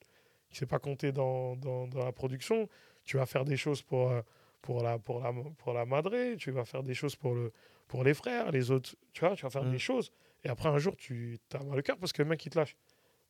[0.49, 2.67] qui ne s'est pas compté dans, dans, dans la production.
[3.03, 4.21] Tu vas faire des choses pour, euh,
[4.61, 7.51] pour, la, pour, la, pour la madré, tu vas faire des choses pour, le,
[7.87, 8.95] pour les frères, les autres.
[9.13, 10.11] Tu vois, tu vas faire des choses.
[10.43, 12.57] Et après un jour, tu as mal le cœur parce que le mec il te
[12.57, 12.75] lâche.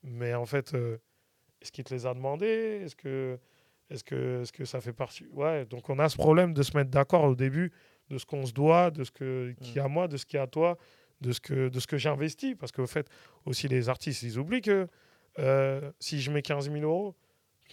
[0.03, 0.97] Mais en fait, euh,
[1.61, 2.81] est-ce qu'il te les a demandés?
[2.83, 3.39] Est-ce que,
[3.89, 5.25] est que, est que ça fait partie?
[5.27, 7.71] Ouais, donc on a ce problème de se mettre d'accord au début
[8.09, 10.37] de ce qu'on se doit, de ce que, qui est à moi, de ce qui
[10.37, 10.77] est à toi,
[11.21, 12.55] de ce que, de ce que j'investis.
[12.55, 13.09] Parce qu'au fait,
[13.45, 14.87] aussi les artistes, ils oublient que
[15.39, 17.15] euh, si je mets 15 000 euros,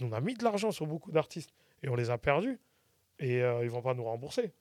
[0.01, 1.51] on a mis de l'argent sur beaucoup d'artistes
[1.83, 2.59] et on les a perdus.
[3.19, 4.53] et euh, ils vont pas nous rembourser.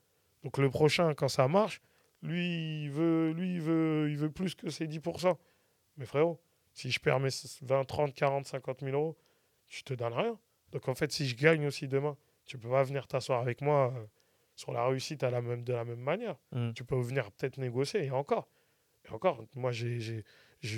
[0.44, 1.80] Donc le prochain, quand ça marche,
[2.22, 5.36] lui, il veut, lui, il veut, il veut plus que ses 10%.
[5.96, 6.40] Mais frérot,
[6.74, 7.30] si je perds mes
[7.62, 9.16] 20, 30, 40, 50 000 euros,
[9.68, 10.38] je te donne rien.
[10.72, 13.94] Donc en fait, si je gagne aussi demain, tu peux pas venir t'asseoir avec moi
[13.96, 14.04] euh,
[14.56, 16.36] sur la réussite à la même, de la même manière.
[16.52, 16.72] Mm.
[16.72, 18.48] Tu peux venir peut-être négocier, et encore.
[19.06, 20.24] Et encore, moi, j'ai,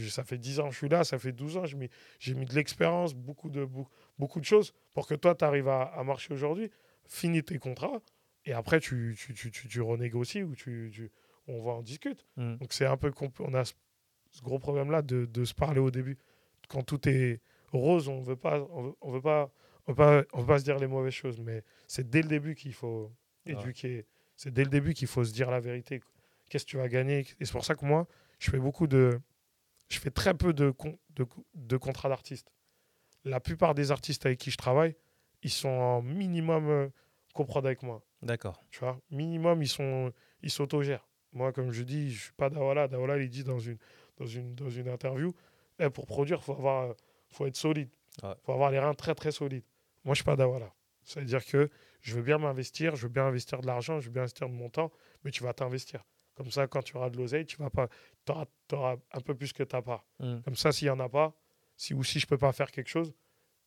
[0.08, 2.54] ça fait 10 ans que je suis là, ça fait 12 ans, j'ai mis, de
[2.54, 6.32] l'expérience, beaucoup de, bou- beaucoup de choses pour que toi, tu arrives à, à marcher
[6.34, 6.70] aujourd'hui.
[7.08, 8.00] Finis tes contrats,
[8.44, 11.10] et après, tu, tu, tu, tu, tu renégocies ou tu, tu-
[11.48, 12.26] on va en discute.
[12.36, 12.56] Mm.
[12.56, 13.62] Donc c'est un peu on a
[14.36, 16.18] ce, gros problème là de, de se parler au début.
[16.68, 17.40] Quand tout est
[17.72, 19.50] rose, on veut pas on veut, on veut pas
[19.86, 22.28] on veut pas on veut pas se dire les mauvaises choses mais c'est dès le
[22.28, 23.12] début qu'il faut
[23.46, 23.52] Ouais.
[23.52, 24.04] éduquer.
[24.34, 26.00] C'est dès le début qu'il faut se dire la vérité.
[26.50, 27.24] Qu'est-ce que tu vas gagner?
[27.38, 28.08] Et c'est pour ça que moi,
[28.40, 29.20] je fais beaucoup de
[29.88, 32.50] je fais très peu de con- de, de contrats d'artistes.
[33.24, 34.96] La plupart des artistes avec qui je travaille,
[35.44, 36.88] ils sont en minimum euh,
[37.34, 38.02] coprod avec moi.
[38.22, 38.64] D'accord.
[38.72, 41.06] Tu vois, minimum, ils sont ils s'autogèrent.
[41.32, 42.88] Moi, comme je dis, je suis pas Dawala.
[42.88, 43.78] Dawala, il dit dans une,
[44.16, 45.32] dans une, dans une interview,
[45.78, 46.94] Eh, pour produire, il faut, avoir,
[47.28, 47.90] faut être solide.
[48.22, 48.34] Il Ouais.
[48.44, 49.64] faut avoir les reins très, très solides.
[50.04, 50.72] Moi, je suis pas Dawala.
[51.04, 51.68] C'est-à-dire que
[52.00, 54.54] je veux bien m'investir, je veux bien investir de l'argent, je veux bien investir de
[54.54, 54.90] mon temps,
[55.22, 56.02] mais tu vas t'investir.
[56.34, 57.88] Comme ça, quand tu auras de l'oseille, tu vas pas,
[58.72, 60.06] auras, un peu plus que ta part.
[60.20, 60.40] Mm.
[60.42, 61.34] Comme ça, s'il y en a pas,
[61.76, 63.12] si ou si je peux pas faire quelque chose,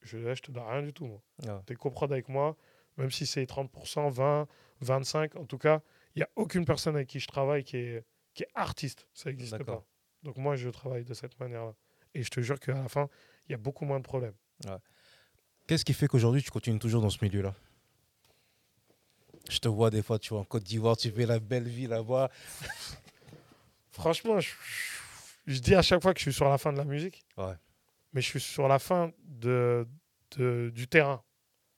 [0.02, 1.06] je, ne te donne rien du tout.
[1.06, 1.22] Moi.
[1.68, 2.56] Tu es coprod avec moi,
[2.98, 4.48] même si c'est 30%, 20,
[4.82, 5.82] 25, en tout cas,
[6.16, 9.08] il n'y a aucune personne avec qui je travaille qui est, qui est artiste.
[9.14, 9.86] Ça n'existe pas.
[10.24, 11.74] Donc moi, je travaille de cette manière-là.
[12.14, 13.08] Et je te jure qu'à la fin,
[13.48, 14.34] il y a beaucoup moins de problèmes.
[15.68, 17.56] Qu'est-ce qui fait qu'aujourd'hui tu continues toujours dans ce milieu-là?
[19.50, 21.88] Je te vois des fois, tu vois, en Côte d'Ivoire, tu fais la belle vie
[21.88, 22.30] là-bas.
[23.92, 27.24] Franchement, je, dis à chaque fois que je suis sur la fin de la musique,
[27.38, 27.54] Ouais.
[28.14, 29.88] mais je suis sur la fin de,
[30.38, 31.24] de- du terrain,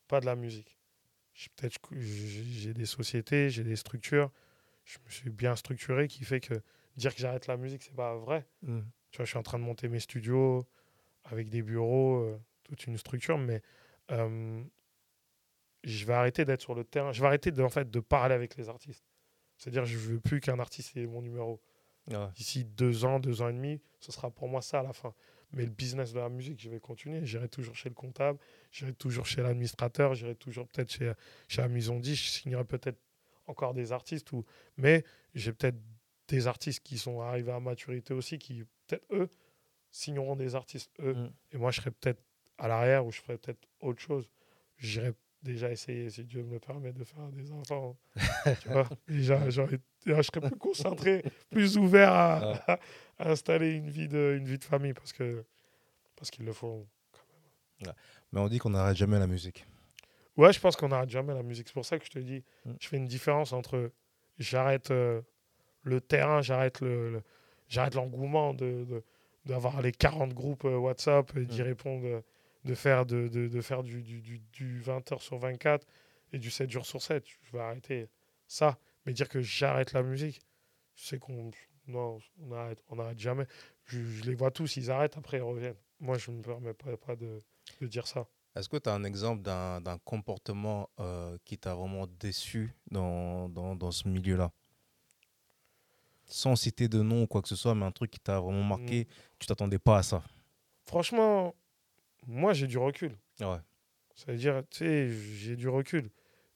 [0.07, 0.77] pas de la musique.
[1.55, 4.31] Peut-être j'ai des sociétés, j'ai des structures,
[4.85, 6.61] je me suis bien structuré qui fait que
[7.01, 8.45] dire que j'arrête la musique, c'est pas vrai.
[8.61, 8.79] Mm.
[9.11, 10.65] Tu vois, je suis en train de monter mes studios
[11.25, 13.61] avec des bureaux, euh, toute une structure, mais
[14.11, 14.63] euh,
[15.83, 17.11] je vais arrêter d'être sur le terrain.
[17.11, 19.03] Je vais arrêter de, en fait, de parler avec les artistes.
[19.57, 21.61] C'est-à-dire, je veux plus qu'un artiste ait mon numéro.
[22.07, 22.27] Ouais.
[22.35, 25.13] D'ici deux ans, deux ans et demi, ce sera pour moi ça à la fin.
[25.53, 27.25] Mais le business de la musique, je vais continuer.
[27.25, 28.39] J'irai toujours chez le comptable,
[28.71, 31.11] j'irai toujours chez l'administrateur, j'irai toujours peut-être chez,
[31.47, 32.99] chez la maison 10, je signerai peut-être
[33.47, 34.31] encore des artistes.
[34.31, 34.45] Ou...
[34.77, 35.03] Mais
[35.35, 35.77] j'ai peut-être
[36.31, 39.29] des artistes qui sont arrivés à maturité aussi, qui peut-être eux
[39.91, 41.13] signeront des artistes eux.
[41.13, 41.31] Mm.
[41.51, 42.21] Et moi, je serai peut-être
[42.57, 44.29] à l'arrière ou je ferai peut-être autre chose.
[44.77, 45.13] J'irai
[45.43, 47.97] déjà essayer, si Dieu me le permet, de faire des enfants.
[48.61, 49.61] tu vois Déjà, je
[50.21, 52.39] serais plus concentré, plus ouvert à,
[53.17, 55.43] à installer une vie de, une vie de famille parce que
[56.15, 56.87] parce qu'ils le font.
[58.31, 59.65] Mais on dit qu'on n'arrête jamais la musique.
[60.37, 61.67] Ouais, je pense qu'on n'arrête jamais la musique.
[61.67, 62.71] C'est pour ça que je te dis, Mm.
[62.79, 63.91] je fais une différence entre
[64.37, 65.21] j'arrête euh,
[65.83, 67.23] le terrain, j'arrête le, le-
[67.67, 69.03] j'arrête l'engouement de,
[69.45, 71.65] d'avoir les 40 groupes euh, WhatsApp et d'y Mm.
[71.65, 72.21] répondre, euh,
[72.65, 75.85] de faire, de, de, de faire du, du, du, du 20 heures sur 24
[76.33, 77.25] et du 7 jours sur 7.
[77.41, 78.07] Je vais arrêter
[78.47, 78.77] ça.
[79.05, 80.41] Mais dire que j'arrête la musique,
[80.95, 81.49] je sais qu'on
[81.87, 83.47] non, on arrête, on n'arrête jamais.
[83.85, 85.75] Je, je les vois tous, ils arrêtent, après ils reviennent.
[85.99, 87.39] Moi, je ne me permets pas, pas de,
[87.81, 88.27] de dire ça.
[88.55, 93.49] Est-ce que tu as un exemple d'un d'un comportement euh, qui t'a vraiment déçu dans,
[93.49, 94.51] dans, dans ce milieu-là?
[96.33, 98.63] Sans citer de nom ou quoi que ce soit, mais un truc qui t'a vraiment
[98.63, 99.05] marqué,
[99.37, 100.23] tu t'attendais pas à ça.
[100.85, 101.53] Franchement,
[102.25, 103.17] moi, j'ai du recul.
[103.41, 103.57] Ouais.
[104.15, 106.09] C'est-à-dire, tu sais, j'ai du recul.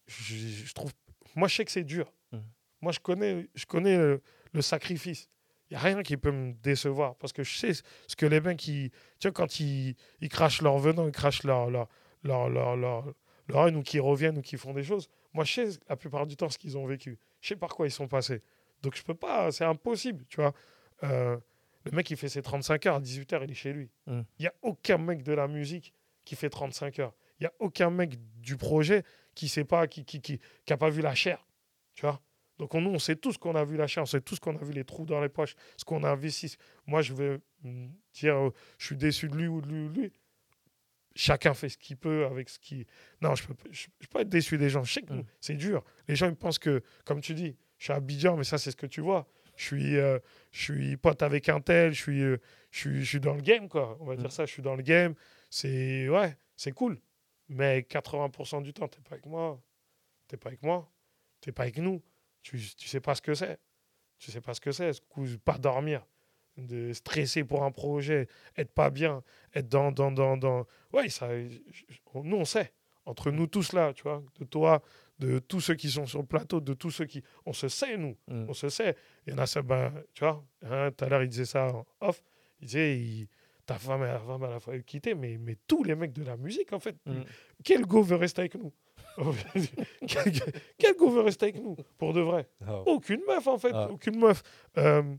[0.07, 0.91] Je, je trouve,
[1.35, 2.09] moi, je sais que c'est dur.
[2.31, 2.43] Mhm.
[2.79, 4.21] Moi, je connais, je connais le,
[4.53, 5.27] le sacrifice.
[5.69, 7.71] Il n'y a rien qui peut me décevoir parce que je sais
[8.07, 11.43] ce que les mecs, ils, tu vois, quand ils, ils crachent leur venin, ils crachent
[11.43, 11.89] leur, leur,
[12.23, 13.13] leur, leur, leur,
[13.47, 15.09] leur ou qu'ils reviennent ou qu'ils font des choses.
[15.33, 17.17] Moi, je sais la plupart du temps ce qu'ils ont vécu.
[17.41, 18.41] Je sais par quoi ils sont passés.
[18.81, 20.53] Donc, je peux pas, c'est impossible, tu vois.
[21.03, 21.37] Euh,
[21.85, 23.89] le mec, il fait ses 35 heures, à 18 heures, il est chez lui.
[24.07, 24.25] Il Mhm.
[24.39, 27.13] n'y a aucun mec de la musique qui fait 35 heures.
[27.39, 29.03] Il n'y a aucun mec du projet
[29.35, 31.45] qui sait pas, qui qui, qui, qui a pas vu la chair.
[31.93, 32.21] Tu vois
[32.57, 34.55] Donc, on, nous, on sait tous qu'on a vu la chair, on sait tous qu'on
[34.55, 36.55] a vu les trous dans les poches, ce qu'on a investi.
[36.87, 39.89] Moi, je vais mm, dire, euh, je suis déçu de lui ou de lui ou
[39.89, 40.11] de lui.
[41.17, 42.85] Chacun fait ce qu'il peut avec ce qui.
[43.21, 44.83] Non, je peux, pas- je, je peux pas être déçu des gens.
[44.83, 45.23] Je sais que Mm.
[45.39, 45.83] c'est dur.
[46.07, 48.71] Les gens, ils pensent que, comme tu dis, je suis à Abidjan, mais ça, c'est
[48.71, 49.27] ce que tu vois.
[49.55, 50.19] Je suis, euh,
[50.51, 52.37] je suis pote avec un tel, je suis, euh,
[52.71, 53.97] je suis, je suis dans le game, quoi.
[54.01, 54.17] On va Mm.
[54.17, 55.15] dire ça, je suis dans le game.
[55.49, 56.99] C'est ouais, c'est cool.
[57.47, 59.61] Mais 80% du temps, t'es pas avec moi.
[60.27, 60.91] T'es pas avec moi.
[61.41, 62.01] T'es pas avec nous.
[62.41, 63.59] Tu, tu sais pas ce que c'est.
[64.19, 64.93] Tu sais pas ce que c'est.
[64.93, 66.05] Ce coup, pas dormir,
[66.57, 70.65] de stresser pour un projet, être pas bien, être dans dans dans dans.
[70.91, 71.29] Ouais, ça.
[72.15, 72.73] Nous, on sait.
[73.05, 74.81] Entre nous tous là, tu vois, de toi,
[75.19, 77.23] de tous ceux qui sont sur le plateau, de tous ceux qui.
[77.45, 78.17] On se sait, nous.
[78.27, 78.45] Mm.
[78.49, 78.95] On se sait.
[79.25, 81.67] Il y en a ça, ben, tu vois, hein, tout à l'heure, il disait ça
[81.67, 82.21] en off.
[82.59, 83.27] Il disait, il-
[83.65, 86.37] ta femme, ta femme, elle a failli quitter, mais, mais tous les mecs de la
[86.37, 87.21] musique, en fait, Mm.
[87.63, 88.71] quel go veut rester avec nous?
[90.07, 90.33] Quel,
[90.77, 92.49] quel go veut rester avec nous, pour de vrai?
[92.67, 93.71] Ah, Aucune meuf, en fait.
[93.73, 93.89] Ah.
[93.89, 94.43] Aucune meuf
[94.77, 95.15] euh,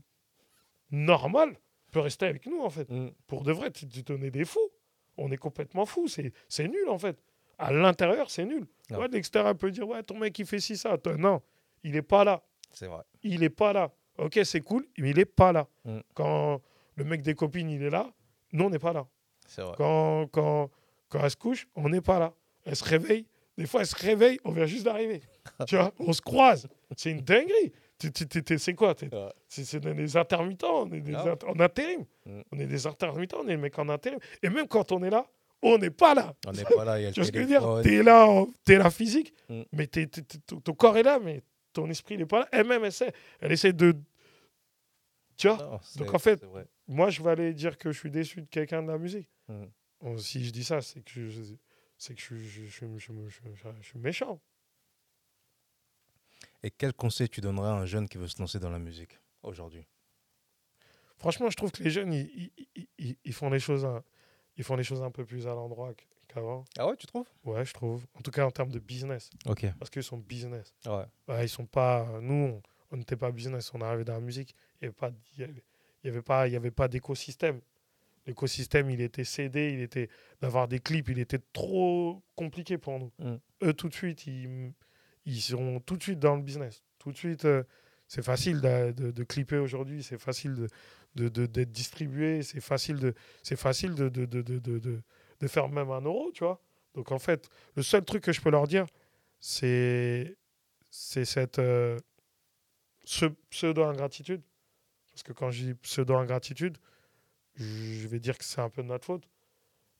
[0.91, 1.55] normale
[1.91, 2.89] peut rester avec nous, en fait.
[2.89, 4.69] mm, Pour de vrai, tu, tu on est des fous.
[5.17, 6.07] On est complètement fous.
[6.07, 7.17] C'est nul, en fait.
[7.57, 8.65] À l'intérieur, c'est nul.
[8.91, 8.99] Ah.
[8.99, 10.97] Ouais, de l'extérieur, on peut dire, ouais, ton mec, il fait ci, ça.
[10.97, 11.41] Toi, non,
[11.83, 12.41] il n'est pas là.
[12.71, 13.03] C'est vrai.
[13.23, 13.91] Il n'est pas là.
[14.17, 15.67] Ok, c'est cool, mais il n'est pas là.
[15.85, 15.99] Mm.
[16.13, 16.61] Quand
[16.95, 18.09] le mec des copines, il est là,
[18.53, 19.05] nous, on n'est pas là.
[19.47, 19.73] C'est vrai.
[19.77, 20.69] Quand, quand,
[21.09, 22.33] quand elle se couche, on n'est pas là.
[22.65, 23.25] Elle se réveille.
[23.57, 25.21] Des fois, elle se réveille, on vient juste d'arriver.
[25.67, 26.67] tu vois, on se croise.
[26.95, 27.71] C'est une dinguerie.
[28.59, 29.33] C'est quoi Ouais.
[29.47, 31.31] C'est c'est des intermittents, on est des Ah.
[31.31, 32.05] inter- en intérim.
[32.25, 32.41] Mm.
[32.51, 34.19] On est des intermittents, on est des mecs en intérim.
[34.43, 35.25] Et même quand on est là,
[35.61, 36.35] on n'est pas là.
[36.45, 37.81] On n'est pas là, il y a le Tu vois ce que je veux dire.
[37.83, 39.61] T'es là, en- t'es là physique, Mm.
[39.73, 41.41] mais t'es- t'es- t'es- ton ton corps est là, mais
[41.73, 42.47] ton esprit n'est pas là.
[42.51, 43.13] Elle-même, elle sait.
[43.39, 43.93] Elle essaie de.
[45.35, 46.43] Tu vois Non, Donc, en fait.
[46.87, 49.29] Moi, je vais aller dire que je suis déçu de quelqu'un de la musique.
[49.47, 49.65] Mm.
[50.01, 51.41] Bon, si je dis ça, c'est que je,
[51.97, 54.39] c'est que je, je- je- je- je- je- je suis méchant.
[56.63, 59.19] Et quel conseil tu donnerais à un jeune qui veut se lancer dans la musique
[59.43, 59.85] aujourd'hui?
[61.17, 63.87] Franchement, je trouve que les jeunes, ils, ils- ils- ils- font les choses,
[64.57, 66.65] ils font les choses un peu plus à l'endroit qu- qu'avant.
[66.77, 67.27] Ah ouais, tu trouves?
[67.45, 68.05] Ouais, je trouve.
[68.15, 69.65] En tout cas, en termes de business, Ok.
[69.79, 70.73] parce qu'ils sont business.
[70.85, 71.05] Ouais.
[71.27, 72.19] Ouais, ils sont pas.
[72.21, 72.59] Nous,
[72.91, 73.71] on- n'était pas business.
[73.73, 74.55] On est arrivé dans la musique.
[74.81, 75.63] Il n'y avait pas, il y avait,
[76.03, 77.61] y avait pas, il y avait pas d'écosystème.
[78.25, 80.09] L'écosystème, il était cédé, il était
[80.41, 83.11] d'avoir des clips, il était trop compliqué pour nous.
[83.19, 83.35] Mm.
[83.63, 84.73] Eux, tout de suite, ils,
[85.25, 86.83] ils sont tout de suite dans le business.
[86.99, 87.63] Tout de suite, euh,
[88.07, 90.67] c'est facile de, de- de clipper aujourd'hui, c'est facile
[91.15, 93.13] de, de- d'être distribué, c'est facile de,
[93.55, 95.01] facile de, de, de, de, de- de-
[95.39, 96.59] de faire même un euro, tu vois.
[96.95, 98.85] Donc en fait, le seul truc que je peux leur dire,
[99.39, 100.35] c'est
[101.03, 101.99] cette euh,
[103.03, 104.41] ce pseudo-ingratitude.
[105.11, 106.77] Parce que quand je dis pseudo-ingratitude,
[107.55, 109.27] je vais dire que c'est un peu de notre faute.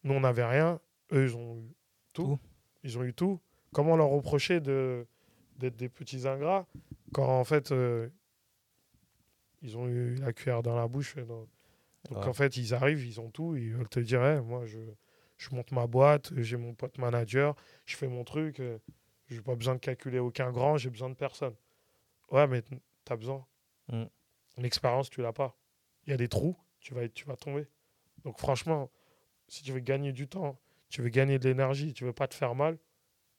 [0.04, 0.80] Nous, on n'avait rien.
[1.12, 1.76] Eux, ils ont eu
[2.14, 2.24] tout.
[2.24, 2.40] Tout.
[2.84, 3.40] Ils ont eu tout.
[3.74, 5.06] Comment leur reprocher de,
[5.58, 6.68] d'être des petits ingrats?
[7.18, 8.10] Quand, en fait, euh,
[9.64, 11.48] ils ont eu la cuillère dans la bouche dans-
[12.04, 12.28] donc Ouais.
[12.28, 14.78] en fait, ils arrivent, ils ont tout, ils veulent te dire, moi, je,
[15.38, 17.56] je monte ma boîte, j'ai mon pote manager,
[17.88, 18.78] je fais mon truc, euh,
[19.30, 21.56] j'ai pas besoin de calculer aucun grand, j'ai besoin de personne.
[22.30, 22.78] Ouais, mais tu
[23.10, 23.44] as besoin.
[23.92, 24.04] Mm.
[24.58, 25.58] L'expérience, tu l'as pas.
[26.06, 27.66] Il y a des trous, tu vas, tu vas tomber.
[28.26, 28.92] Donc franchement,
[29.48, 32.36] si tu veux gagner du temps, tu veux gagner de l'énergie, tu veux pas te
[32.36, 32.78] faire mal,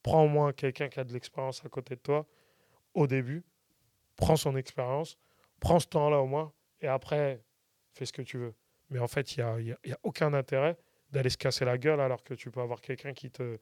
[0.03, 2.27] prends au moins quelqu'un qui a de l'expérience à côté de toi
[2.93, 3.43] au début,
[4.19, 5.17] prends son expérience,
[5.59, 6.51] prends ce temps-là au moins,
[6.81, 7.41] et après,
[7.93, 8.53] fais ce que tu veux.
[8.89, 10.77] Mais en fait, il n'y a, a- aucun intérêt
[11.11, 13.57] d'aller se casser la gueule alors que tu peux avoir quelqu'un qui te,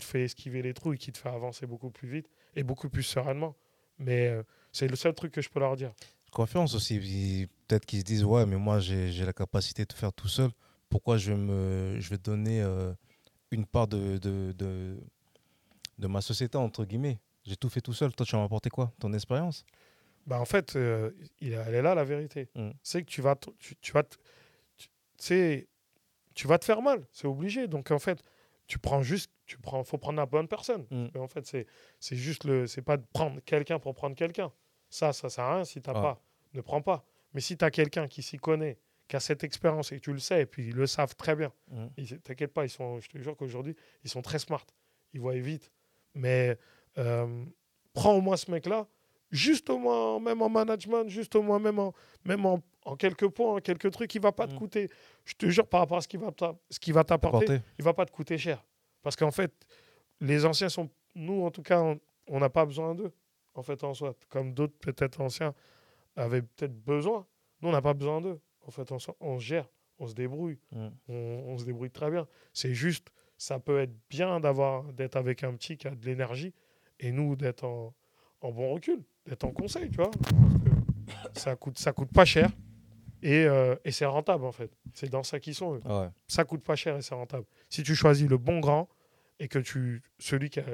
[0.00, 3.02] fait esquiver les trous et qui te fait avancer beaucoup plus vite et beaucoup plus
[3.02, 3.56] sereinement.
[3.98, 4.42] Mais euh,
[4.72, 5.92] c'est le seul truc que je peux leur dire.
[6.30, 7.48] Confiance aussi.
[7.66, 10.50] Peut-être qu'ils se disent Ouais, mais moi, j'ai la capacité de faire tout seul.
[10.88, 12.92] Pourquoi je vais, me, donner euh,
[13.50, 14.18] une part de
[15.98, 17.18] ma société, entre guillemets?
[17.48, 18.12] J'ai tout fait tout seul.
[18.14, 18.92] Toi, tu vas m'apporter quoi?
[19.00, 19.64] Ton expérience?
[20.26, 22.50] Bah en fait, euh, il, elle est là la vérité.
[22.54, 22.70] Mm.
[22.82, 24.02] C'est que tu vas, te- tu, tu vas,
[25.18, 25.68] tu,
[26.34, 27.66] tu vas te faire mal, c'est obligé.
[27.66, 28.22] Donc en fait,
[28.66, 30.86] tu prends juste, tu prends, faut prendre la bonne personne.
[30.90, 31.06] Mm.
[31.14, 31.66] Mais en fait, c'est,
[31.98, 34.52] c'est juste le, c'est pas de prendre quelqu'un pour prendre quelqu'un.
[34.90, 36.02] Ça, ça sert à rien si t'as Ouais.
[36.02, 37.06] pas, ne prends pas.
[37.32, 40.12] Mais si tu as quelqu'un qui s'y connaît, qui a cette expérience et que tu
[40.12, 41.50] le sais, et puis ils le savent très bien.
[41.70, 41.86] Mm.
[42.22, 44.66] T'inquiète pas, ils sont, je te jure qu'aujourd'hui, ils sont très smart.
[45.14, 45.72] Ils voient vite.
[46.14, 46.58] Mais
[46.98, 47.44] euh,
[47.92, 48.86] prends au moins ce mec-là,
[49.30, 51.92] juste au moins, même en management, juste au moins, même en,
[52.24, 54.58] même en, en quelques points, en quelques trucs, il va pas te Mm.
[54.58, 54.90] coûter.
[55.24, 56.32] Je te jure, par rapport à ce qu'il va
[56.70, 57.60] ce qu'il va t'apporter, Apporter.
[57.78, 58.64] il va pas te coûter cher.
[59.02, 59.52] Parce qu'en fait,
[60.20, 62.00] les anciens sont, nous en tout cas, on-
[62.40, 63.12] n'a pas besoin d'eux,
[63.54, 64.14] en fait, en soi.
[64.28, 65.54] Comme d'autres, peut-être anciens,
[66.16, 67.26] avaient peut-être besoin.
[67.62, 68.40] Nous, on n'a pas besoin d'eux.
[68.66, 70.88] En fait, on, on se gère, on se débrouille Mm.
[71.08, 71.14] on,
[71.48, 72.26] on se débrouille très bien.
[72.52, 76.52] C'est juste, ça peut être bien d'avoir d'être avec un petit qui a de l'énergie
[77.00, 77.94] et nous d'être en,
[78.40, 80.10] en bon recul, d'être en conseil, tu vois.
[80.10, 80.62] Parce
[81.34, 82.50] que ça coûte, ça coûte pas cher
[83.22, 84.70] et, euh, et c'est rentable en fait.
[84.94, 85.74] C'est dans ça qu'ils sont.
[85.76, 85.80] eux.
[85.84, 86.08] Ouais.
[86.28, 87.46] Ça coûte pas cher et c'est rentable.
[87.68, 88.88] Si tu choisis le bon grand
[89.40, 90.64] et que tu, celui qui a-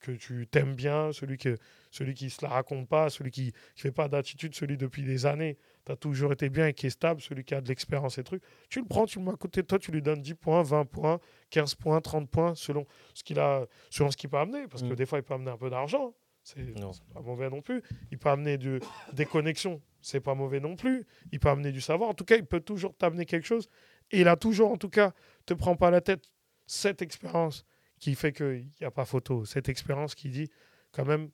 [0.00, 1.56] que tu t'aimes bien, celui, que,
[1.90, 5.24] celui qui se la raconte pas, celui qui ne fait pas d'attitude, celui depuis des
[5.26, 8.18] années, tu as toujours été bien et qui est stable, celui qui a de l'expérience
[8.18, 10.20] et trucs, tu le prends, tu le mets à côté de toi, tu lui donnes
[10.20, 11.20] 10 points, 20 points,
[11.50, 14.88] 15 points, 30 points, selon ce qu'il a, selon ce qu'il peut amener, parce que
[14.92, 14.96] Mm.
[14.96, 16.14] des fois, il peut amener un peu d'argent.
[16.42, 16.92] C'est Non.
[16.92, 17.82] c'est pas mauvais non plus.
[18.12, 18.78] Il peut amener du-
[19.12, 19.80] des connexions.
[20.00, 21.04] C'est pas mauvais non plus.
[21.32, 22.08] Il peut amener du savoir.
[22.10, 23.68] En tout cas, il peut toujours t'amener quelque chose.
[24.12, 25.12] Et il a toujours, en tout cas,
[25.44, 26.22] te prends pas la tête,
[26.66, 27.64] cette expérience
[27.98, 29.44] qui fait qu'il n'y a pas photo.
[29.44, 30.48] Cette expérience qui dit,
[30.92, 31.30] quand même,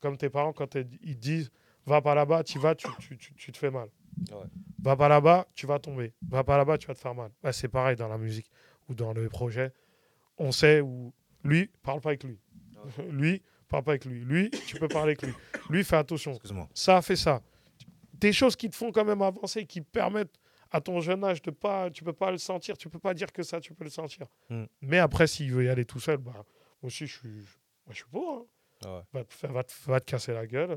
[0.00, 1.50] comme tes parents, quand ils te disent
[1.86, 3.88] va pas là-bas, tu vas, tu, tu, tu, te fais mal.
[4.82, 6.12] Va pas là-bas, tu vas tomber.
[6.28, 7.30] Va pas là-bas, tu vas te faire mal.
[7.42, 8.50] Bah, c'est pareil dans la musique
[8.88, 9.72] ou dans le projet.
[10.38, 11.12] On sait où.
[11.44, 12.40] Lui, parle pas avec lui.
[13.10, 14.24] lui, parle pas avec lui.
[14.24, 15.32] Lui, tu peux parler avec lui.
[15.70, 16.38] Lui, fais attention.
[16.74, 17.40] Ça, fait ça.
[18.14, 21.52] Des choses qui te font quand même avancer, qui permettent à ton jeune âge de
[21.52, 23.90] pas, tu peux pas le sentir, tu peux pas dire que ça, tu peux le
[23.90, 24.26] sentir.
[24.50, 24.64] Hmm.
[24.80, 26.44] Mais après, s'il veut y aller tout seul, bah, moi
[26.82, 28.30] aussi, je suis, moi, je suis beau.
[28.30, 28.46] Hein.
[28.84, 30.76] Ah va, te, va, va, te, casser la gueule.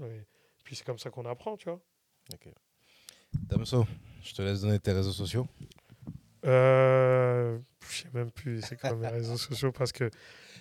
[0.70, 1.80] Puis c'est comme ça qu'on apprend, tu vois.
[2.32, 2.48] Ok.
[3.34, 3.88] Damso,
[4.22, 5.48] je te laisse donner tes réseaux sociaux.
[6.46, 7.58] Euh,
[7.90, 10.12] je sais même plus c'est quoi mes réseaux sociaux parce que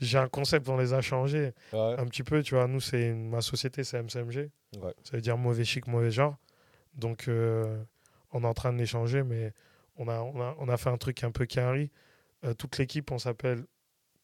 [0.01, 2.42] j'ai un concept, on les a changés un petit peu.
[2.42, 4.49] Tu vois, nous, c'est ma société, c'est MCMG.
[4.73, 6.38] Ça veut dire mauvais chic, mauvais genre.
[6.94, 7.85] Donc, euh,
[8.33, 9.53] on est en train de les changer, mais
[9.97, 11.90] on a, on a, on a fait un truc un peu carré.
[12.47, 13.66] Euh, toute l'équipe, on s'appelle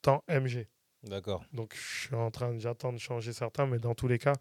[0.01, 0.66] Temps MG.
[1.03, 1.44] D'accord.
[1.53, 4.33] Donc, je suis en train, j'attends de changer certains, mais dans tous les cas,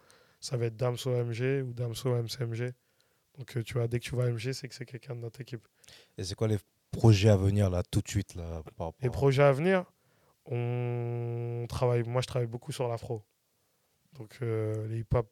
[0.44, 2.74] ça va être Damso MG ou Damso MCMG.
[3.38, 5.40] Donc, euh, tu vois, dès que tu vois MG, c'est que c'est quelqu'un de notre
[5.40, 5.66] équipe.
[6.18, 6.58] Et c'est quoi les
[6.90, 8.62] projets à venir, là, tout de suite là,
[9.00, 9.86] Les projets à venir,
[10.44, 13.22] on travaille, moi, je travaille beaucoup sur l'afro.
[14.12, 15.26] Donc, euh, les hip-hop,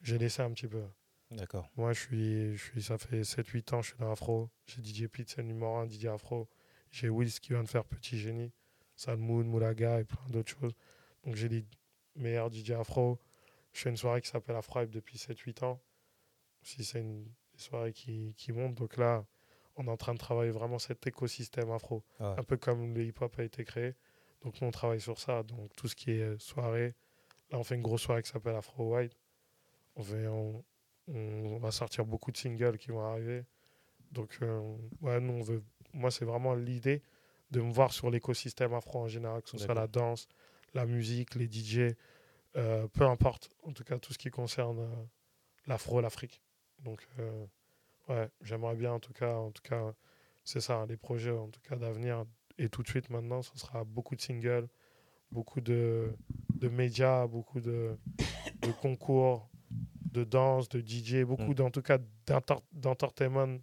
[0.00, 0.84] j'ai laissé un petit peu.
[1.32, 1.68] D'accord.
[1.76, 4.48] Moi, je suis, je suis, ça fait 7-8 ans, je suis dans l'afro.
[4.66, 6.48] J'ai DJ Pete, c'est le numéro 1 DJ Afro.
[6.92, 8.52] J'ai Wills qui vient de faire Petit Génie.
[8.94, 10.72] Salmoun, Moulaga et plein d'autres choses.
[11.24, 11.64] Donc j'ai les
[12.14, 13.18] meilleurs DJ afro.
[13.78, 15.80] Je fais une soirée qui s'appelle Afro depuis 7-8 ans.
[16.62, 18.74] Si c'est une soirée qui, qui monte.
[18.74, 19.24] Donc là,
[19.76, 22.02] on est en train de travailler vraiment cet écosystème afro.
[22.18, 23.94] Un peu comme le hip-hop a été créé.
[24.42, 25.44] Donc nous, on travaille sur ça.
[25.44, 26.96] Donc tout ce qui est soirée.
[27.52, 29.16] Là, on fait une grosse soirée qui s'appelle Afro White.
[29.94, 30.64] On, on,
[31.06, 33.44] on, va sortir beaucoup de singles qui vont arriver.
[34.10, 35.62] Donc, euh, ouais, nous, on veut,
[35.92, 37.00] moi, c'est vraiment l'idée
[37.52, 40.26] de me voir sur l'écosystème afro en général, que ce soit la danse,
[40.74, 41.94] la musique, les DJ,
[42.56, 45.04] euh, peu importe, en tout cas tout ce qui concerne euh,
[45.66, 46.42] l'afro, l'Afrique.
[46.80, 47.46] Donc euh,
[48.08, 49.94] ouais, j'aimerais bien en tout cas, en tout cas,
[50.44, 52.24] c'est ça, les projets en tout cas d'avenir
[52.56, 54.68] et tout de suite maintenant, ce sera beaucoup de singles,
[55.30, 56.12] beaucoup de,
[56.54, 57.96] de médias, beaucoup de,
[58.62, 61.60] de, concours, de danse, de DJ, beaucoup mm.
[61.60, 61.98] en tout cas
[62.72, 63.58] d'entertainment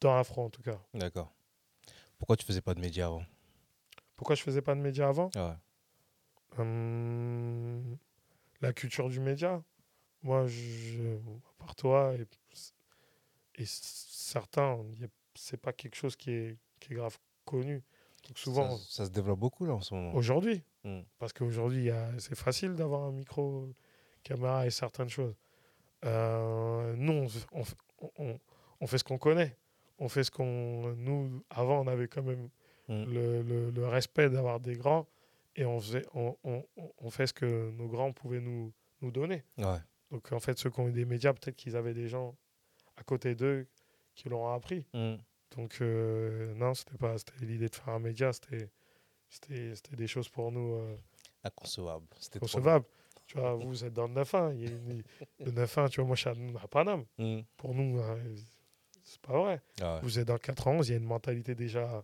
[0.00, 0.80] dans l'afro en tout cas.
[0.94, 1.32] D'accord.
[2.18, 3.24] Pourquoi tu faisais pas de médias avant?
[4.16, 5.30] Pourquoi je faisais pas de médias avant?
[6.58, 7.96] Hum,
[8.60, 9.62] La culture du média.
[10.22, 12.26] Moi, je, à part toi et,
[13.62, 14.78] et certains,
[15.34, 17.82] c'est pas quelque chose qui est, qui est grave connu.
[18.28, 20.14] Donc souvent, ça, se développe beaucoup là en ce moment.
[20.14, 21.00] Aujourd'hui, hmm.
[21.18, 23.66] parce qu'aujourd'hui, c'est facile d'avoir un micro,
[24.22, 25.34] caméra et certaines choses.
[26.04, 27.62] Euh, nous, on,
[28.18, 28.38] on,
[28.80, 29.56] on, fait ce qu'on connaît
[30.00, 30.94] on fait ce qu'on.
[30.96, 32.48] Nous, avant, on avait quand même
[32.88, 33.04] mm.
[33.12, 35.06] le, le, respect d'avoir des grands
[35.56, 36.64] et on, faisait, on, on,
[36.98, 39.44] on, fait ce que nos grands pouvaient nous, nous donner.
[40.10, 42.36] Donc, en fait, ceux qui ont eu des médias, peut-être qu'ils avaient des gens
[42.96, 43.66] à côté d'eux
[44.14, 44.86] qui l'ont appris.
[44.92, 45.14] Mm.
[45.56, 48.68] Donc, euh, non, c'était pas l'idée de faire un média, c'était
[49.96, 50.74] des choses pour nous.
[50.74, 50.96] Euh,
[51.44, 52.06] Inconcevables.
[52.34, 52.86] Inconcevables.
[53.26, 55.02] Tu vois, vous êtes dans le 9-1.
[55.38, 57.04] Le 9-1, tu vois, moi, je suis à, Paname.
[57.18, 57.40] Mm.
[57.56, 58.18] Pour nous, hein,
[59.04, 59.62] c'est pas vrai.
[59.80, 62.02] Ah vous êtes dans 91, il y a une mentalité déjà euh,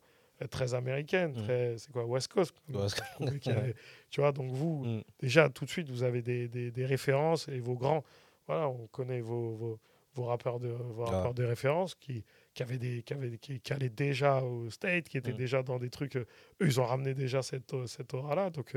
[0.50, 1.42] très américaine, mm.
[1.44, 2.54] très, c'est quoi, West Coast.
[4.10, 5.02] tu vois, donc vous, mm.
[5.20, 8.04] déjà, tout de suite, vous avez des, des, des, références et vos grands,
[8.46, 9.80] voilà, on connaît vos, vos,
[10.14, 11.10] vos rappeurs, de, vos ah.
[11.10, 15.08] rappeurs de référence qui, qui, avaient des, qui, avaient, qui, qui allaient déjà au State,
[15.08, 15.36] qui étaient mm.
[15.36, 16.26] déjà dans des trucs, euh,
[16.60, 18.50] eux, ils ont ramené déjà cette, euh, cette aura-là.
[18.50, 18.72] Donc,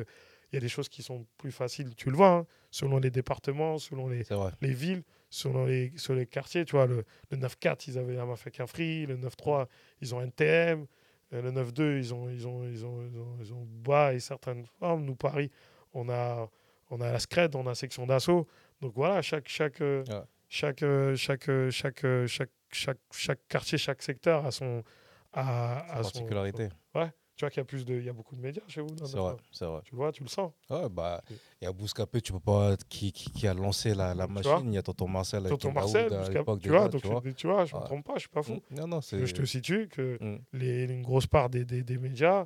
[0.51, 3.11] il y a des choses qui sont plus faciles, tu le vois, hein, selon les
[3.11, 4.23] départements, selon les,
[4.61, 6.65] les villes sur les, sur les quartiers.
[6.65, 9.05] Tu vois, le, le 9-4, ils avaient un Free.
[9.05, 9.67] Le 9-3,
[10.01, 10.85] ils ont NTM.
[11.33, 14.19] Euh, le 9-2, ils ont, ils, ont, ils, ont, ils, ont, ils ont Bois et
[14.19, 15.05] certaines formes.
[15.05, 15.51] Nous, Paris,
[15.93, 16.49] on a,
[16.89, 18.47] on a la Scred, on a section d'assaut.
[18.81, 20.03] Donc voilà, chaque, chaque, euh,
[20.47, 24.83] chaque, euh, chaque, chaque, chaque, chaque, chaque, quartier, chaque secteur a son.
[25.31, 26.69] A, a particularité.
[26.95, 27.11] ouais.
[27.39, 28.89] Tu vois qu'il y a plus de, il y a beaucoup de médias chez vous.
[28.97, 29.79] C'est vrai, c'est vrai.
[29.85, 30.51] Tu le vois, tu le sens.
[30.69, 31.23] Ouais, bah,
[31.61, 34.65] il y a Bouscapé, tu peux pas, qui, qui, qui a lancé la, la machine?
[34.65, 35.43] Il y a Tonton Marcel.
[35.43, 36.67] Tonton Marcel, tu, vois, donc, tu,
[37.07, 38.61] vois, tu vois, je ne me trompe pas, je suis pas fou.
[38.69, 38.75] Mm.
[38.75, 39.25] Non, non, c'est.
[39.25, 40.39] Je te situe que mm.
[40.51, 42.45] les, une grosse part des, des, des médias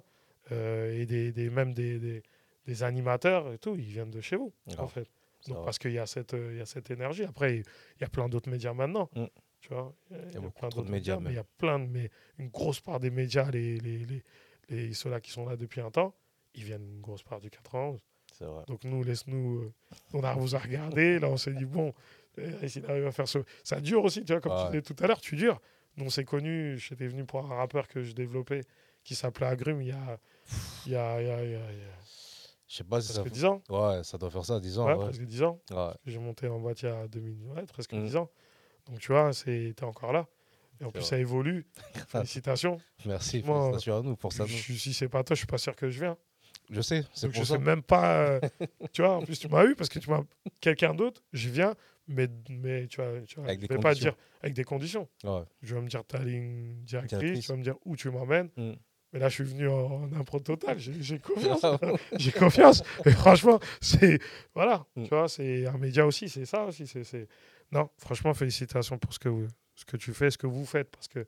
[0.51, 2.21] euh, et des, des, même des, des,
[2.67, 5.09] des, animateurs et tout, ils viennent de chez vous, en fait.
[5.47, 7.23] Donc, parce qu'il y a cette, il y a cette énergie.
[7.23, 9.09] Après, il y a plein d'autres médias maintenant.
[9.15, 9.25] Mm.
[9.59, 12.11] Tu vois, il y a, plein d'autres médias, mais il y a plein de, mais
[12.37, 14.23] une grosse part des médias, les, les, les
[14.69, 16.13] et ceux-là qui sont là depuis un temps,
[16.55, 17.99] ils viennent une grosse part du 91.
[18.33, 18.63] C'est vrai.
[18.67, 19.61] Donc nous, laisse-nous.
[19.63, 19.73] Euh,
[20.13, 21.93] on a vous a regardé, là on s'est dit, bon,
[22.39, 23.39] euh, s'il arrive à faire ce.
[23.63, 25.59] Ça dure aussi, tu vois, comme tu disais tout à l'heure, tu dures.
[25.97, 28.61] Nous on s'est connus, j'étais venu pour un rappeur que je développais
[29.03, 30.17] qui s'appelait Agrume il y a,
[30.87, 31.59] Il y a, il y a, il y il
[32.67, 33.21] Je sais pas si ça.
[33.21, 33.61] presque 10 ans.
[33.69, 34.87] Ouais, ça doit faire ça, 10 ans.
[34.87, 35.59] Ouais, Ouais, presque 10 ans.
[35.69, 35.91] Ouais.
[36.07, 38.03] J'ai monté en boîte il y a 2000, ouais, presque Mm.
[38.05, 38.29] 10 ans.
[38.87, 40.25] Donc tu vois, c'est- t'es encore là.
[40.81, 41.09] Et en plus, vrai.
[41.09, 41.65] ça évolue.
[42.07, 42.79] Félicitations.
[43.05, 44.45] Merci, Moi, félicitations à nous pour ça.
[44.45, 46.17] Je si c'est pas toi, je suis pas sûr que je viens.
[46.69, 47.53] Je sais, c'est Donc pour je ça.
[47.55, 48.15] sais même pas.
[48.21, 48.39] euh,
[48.93, 50.21] tu vois, en plus, tu m'as eu parce que tu m'as
[50.61, 51.75] quelqu'un d'autre, je viens,
[52.07, 54.11] mais, mais tu vois, tu vois Avec je des vais pas conditions.
[54.11, 55.07] dire avec des conditions.
[55.23, 55.41] Ouais.
[55.61, 57.45] Je vais me dire ta ligne directrice, Directrice.
[57.45, 58.49] tu vas me dire où tu m'emmènes.
[58.57, 58.71] Mm.
[59.13, 59.73] Mais là, je suis venu en,
[60.05, 60.79] en impro total.
[60.79, 61.61] J'ai j'ai confiance.
[62.17, 62.81] J'ai confiance.
[63.05, 64.19] Et franchement, c'est.
[64.55, 64.85] Voilà.
[64.95, 65.03] Mm.
[65.03, 66.29] Tu vois, c'est un média aussi.
[66.29, 66.87] C'est ça aussi.
[66.87, 67.27] c'est c'est-
[67.71, 70.89] Non, franchement, félicitations pour ce que, vous, ce que tu fais, ce que vous faites.
[70.91, 71.25] Parce qu'il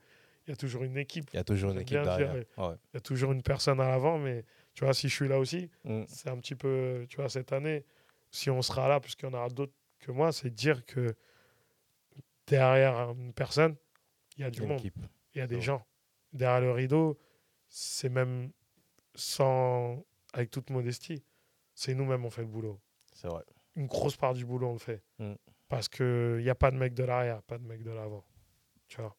[0.48, 1.30] y a toujours une équipe.
[1.34, 2.34] Il y a toujours une équipe derrière.
[2.34, 2.44] Ouais.
[2.58, 4.18] Il y a toujours une personne à l'avant.
[4.20, 4.44] Mais
[4.74, 6.04] tu vois, si je suis là aussi, Mm.
[6.08, 7.06] c'est un petit peu.
[7.10, 7.86] Tu vois, cette année,
[8.32, 11.16] si on sera là, puisqu'il y en aura d'autres que moi, c'est dire que
[12.48, 13.76] derrière une personne,
[14.38, 14.82] il y a du monde.
[15.34, 15.62] Il y a des Ouais.
[15.62, 15.86] gens.
[16.34, 17.18] Derrière le rideau,
[17.70, 18.52] c'est même
[19.16, 20.04] sans.
[20.34, 21.24] avec toute modestie,
[21.74, 22.78] c'est nous-mêmes on fait le boulot.
[23.14, 23.44] C'est vrai.
[23.78, 25.02] Une grosse part du boulot on le fait.
[25.18, 25.36] Mm.
[25.70, 28.26] Parce qu'il n'y a pas de mec de l'arrière, pas de mec de l'avant.
[28.88, 29.16] Tu vois.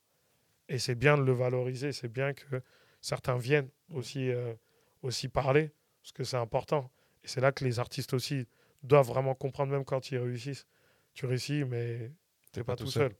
[0.69, 2.62] Et c'est bien de le valoriser, c'est bien que
[3.01, 4.55] certains viennent aussi, euh,
[5.03, 5.71] aussi parler,
[6.03, 6.91] parce que c'est important.
[7.23, 8.47] Et c'est là que les artistes aussi
[8.83, 10.67] doivent vraiment comprendre, même quand ils réussissent.
[11.14, 12.12] Tu réussis, mais
[12.53, 13.14] tu n'es pas, tout seul.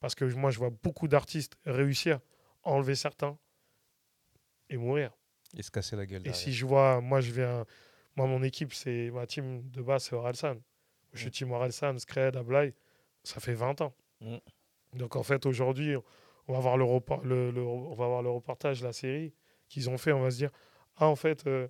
[0.00, 2.20] Parce que moi, je vois beaucoup d'artistes réussir,
[2.62, 3.38] enlever certains
[4.68, 5.12] et mourir.
[5.56, 6.36] Et se casser la gueule Et derrière.
[6.36, 7.64] si je vois, moi, je viens.
[8.16, 10.56] Moi, mon équipe, c'est ma team de base, c'est Orelsan.
[11.12, 11.32] Je suis Mm.
[11.32, 12.74] team Orelsan, Scred, Ablai.
[13.24, 13.94] Ça fait 20 ans.
[14.20, 14.36] Mm.
[14.96, 15.94] Donc, en fait, aujourd'hui,
[16.48, 16.86] on va voir le,
[17.24, 19.32] le, le- on va voir le reportage, la série
[19.68, 20.12] qu'ils ont fait.
[20.12, 20.50] On va se dire,
[20.96, 21.68] ah, en fait, euh,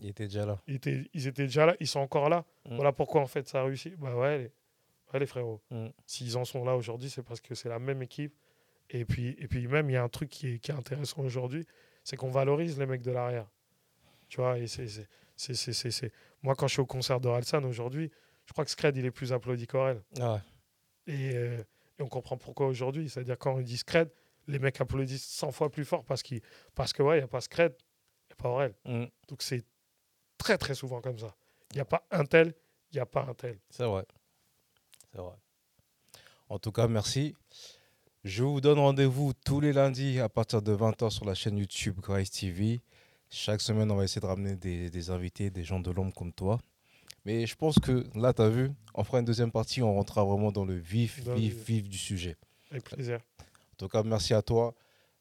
[0.00, 0.58] Il était déjà là.
[0.66, 2.44] ils, étaient, ils étaient déjà là, ils sont encore là.
[2.68, 2.76] Mm.
[2.76, 3.90] Voilà pourquoi, en fait, ça a réussi.
[3.98, 4.52] Bah ouais, les,
[5.12, 5.62] ouais, les frérots.
[5.70, 5.86] Mm.
[6.06, 8.34] S'ils en sont là aujourd'hui, c'est parce que c'est la même équipe.
[8.90, 11.22] Et puis, et puis même, il y a un truc qui est, qui est intéressant
[11.22, 11.66] aujourd'hui,
[12.04, 13.48] c'est qu'on valorise les mecs de l'arrière.
[14.28, 14.86] Tu vois, et c'est,
[16.42, 18.10] Moi, quand je suis au concert d'Orelsan aujourd'hui,
[18.44, 20.02] je crois que Scred, il est plus applaudi qu'Orel.
[20.20, 20.40] Ah ouais.
[21.14, 21.62] Et, euh,
[21.98, 23.08] et on comprend pourquoi aujourd'hui.
[23.08, 24.10] C'est-à-dire, quand on dit Scred,
[24.46, 26.40] les mecs applaudissent 100 fois plus fort parce, qu'il,
[26.74, 28.74] parce que, ouais, il n'y a pas Scred, il n'y a pas Aurel.
[28.84, 29.04] Mm.
[29.28, 29.64] Donc, c'est
[30.38, 31.34] très, très souvent comme ça.
[31.72, 32.54] Il n'y a pas un tel,
[32.92, 33.58] il n'y a pas un tel.
[33.70, 34.04] C'est vrai.
[35.12, 35.36] C'est vrai.
[36.48, 37.34] En tout cas, merci.
[38.24, 42.00] Je vous donne rendez-vous tous les lundis à partir de 20h sur la chaîne YouTube
[42.00, 42.80] Grace TV.
[43.30, 46.32] Chaque semaine, on va essayer de ramener des, des invités, des gens de l'ombre comme
[46.32, 46.60] toi.
[47.26, 50.24] Mais je pense que là, tu as vu, on fera une deuxième partie, on rentrera
[50.24, 51.66] vraiment dans le vif, Dans le vif, vif.
[51.66, 52.36] vif du sujet.
[52.70, 53.16] Avec plaisir.
[53.40, 54.72] En tout cas, merci à toi.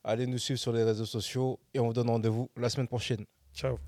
[0.04, 3.26] Allez nous suivre sur les réseaux sociaux et on vous donne rendez-vous la semaine prochaine.
[3.56, 3.80] Ciao.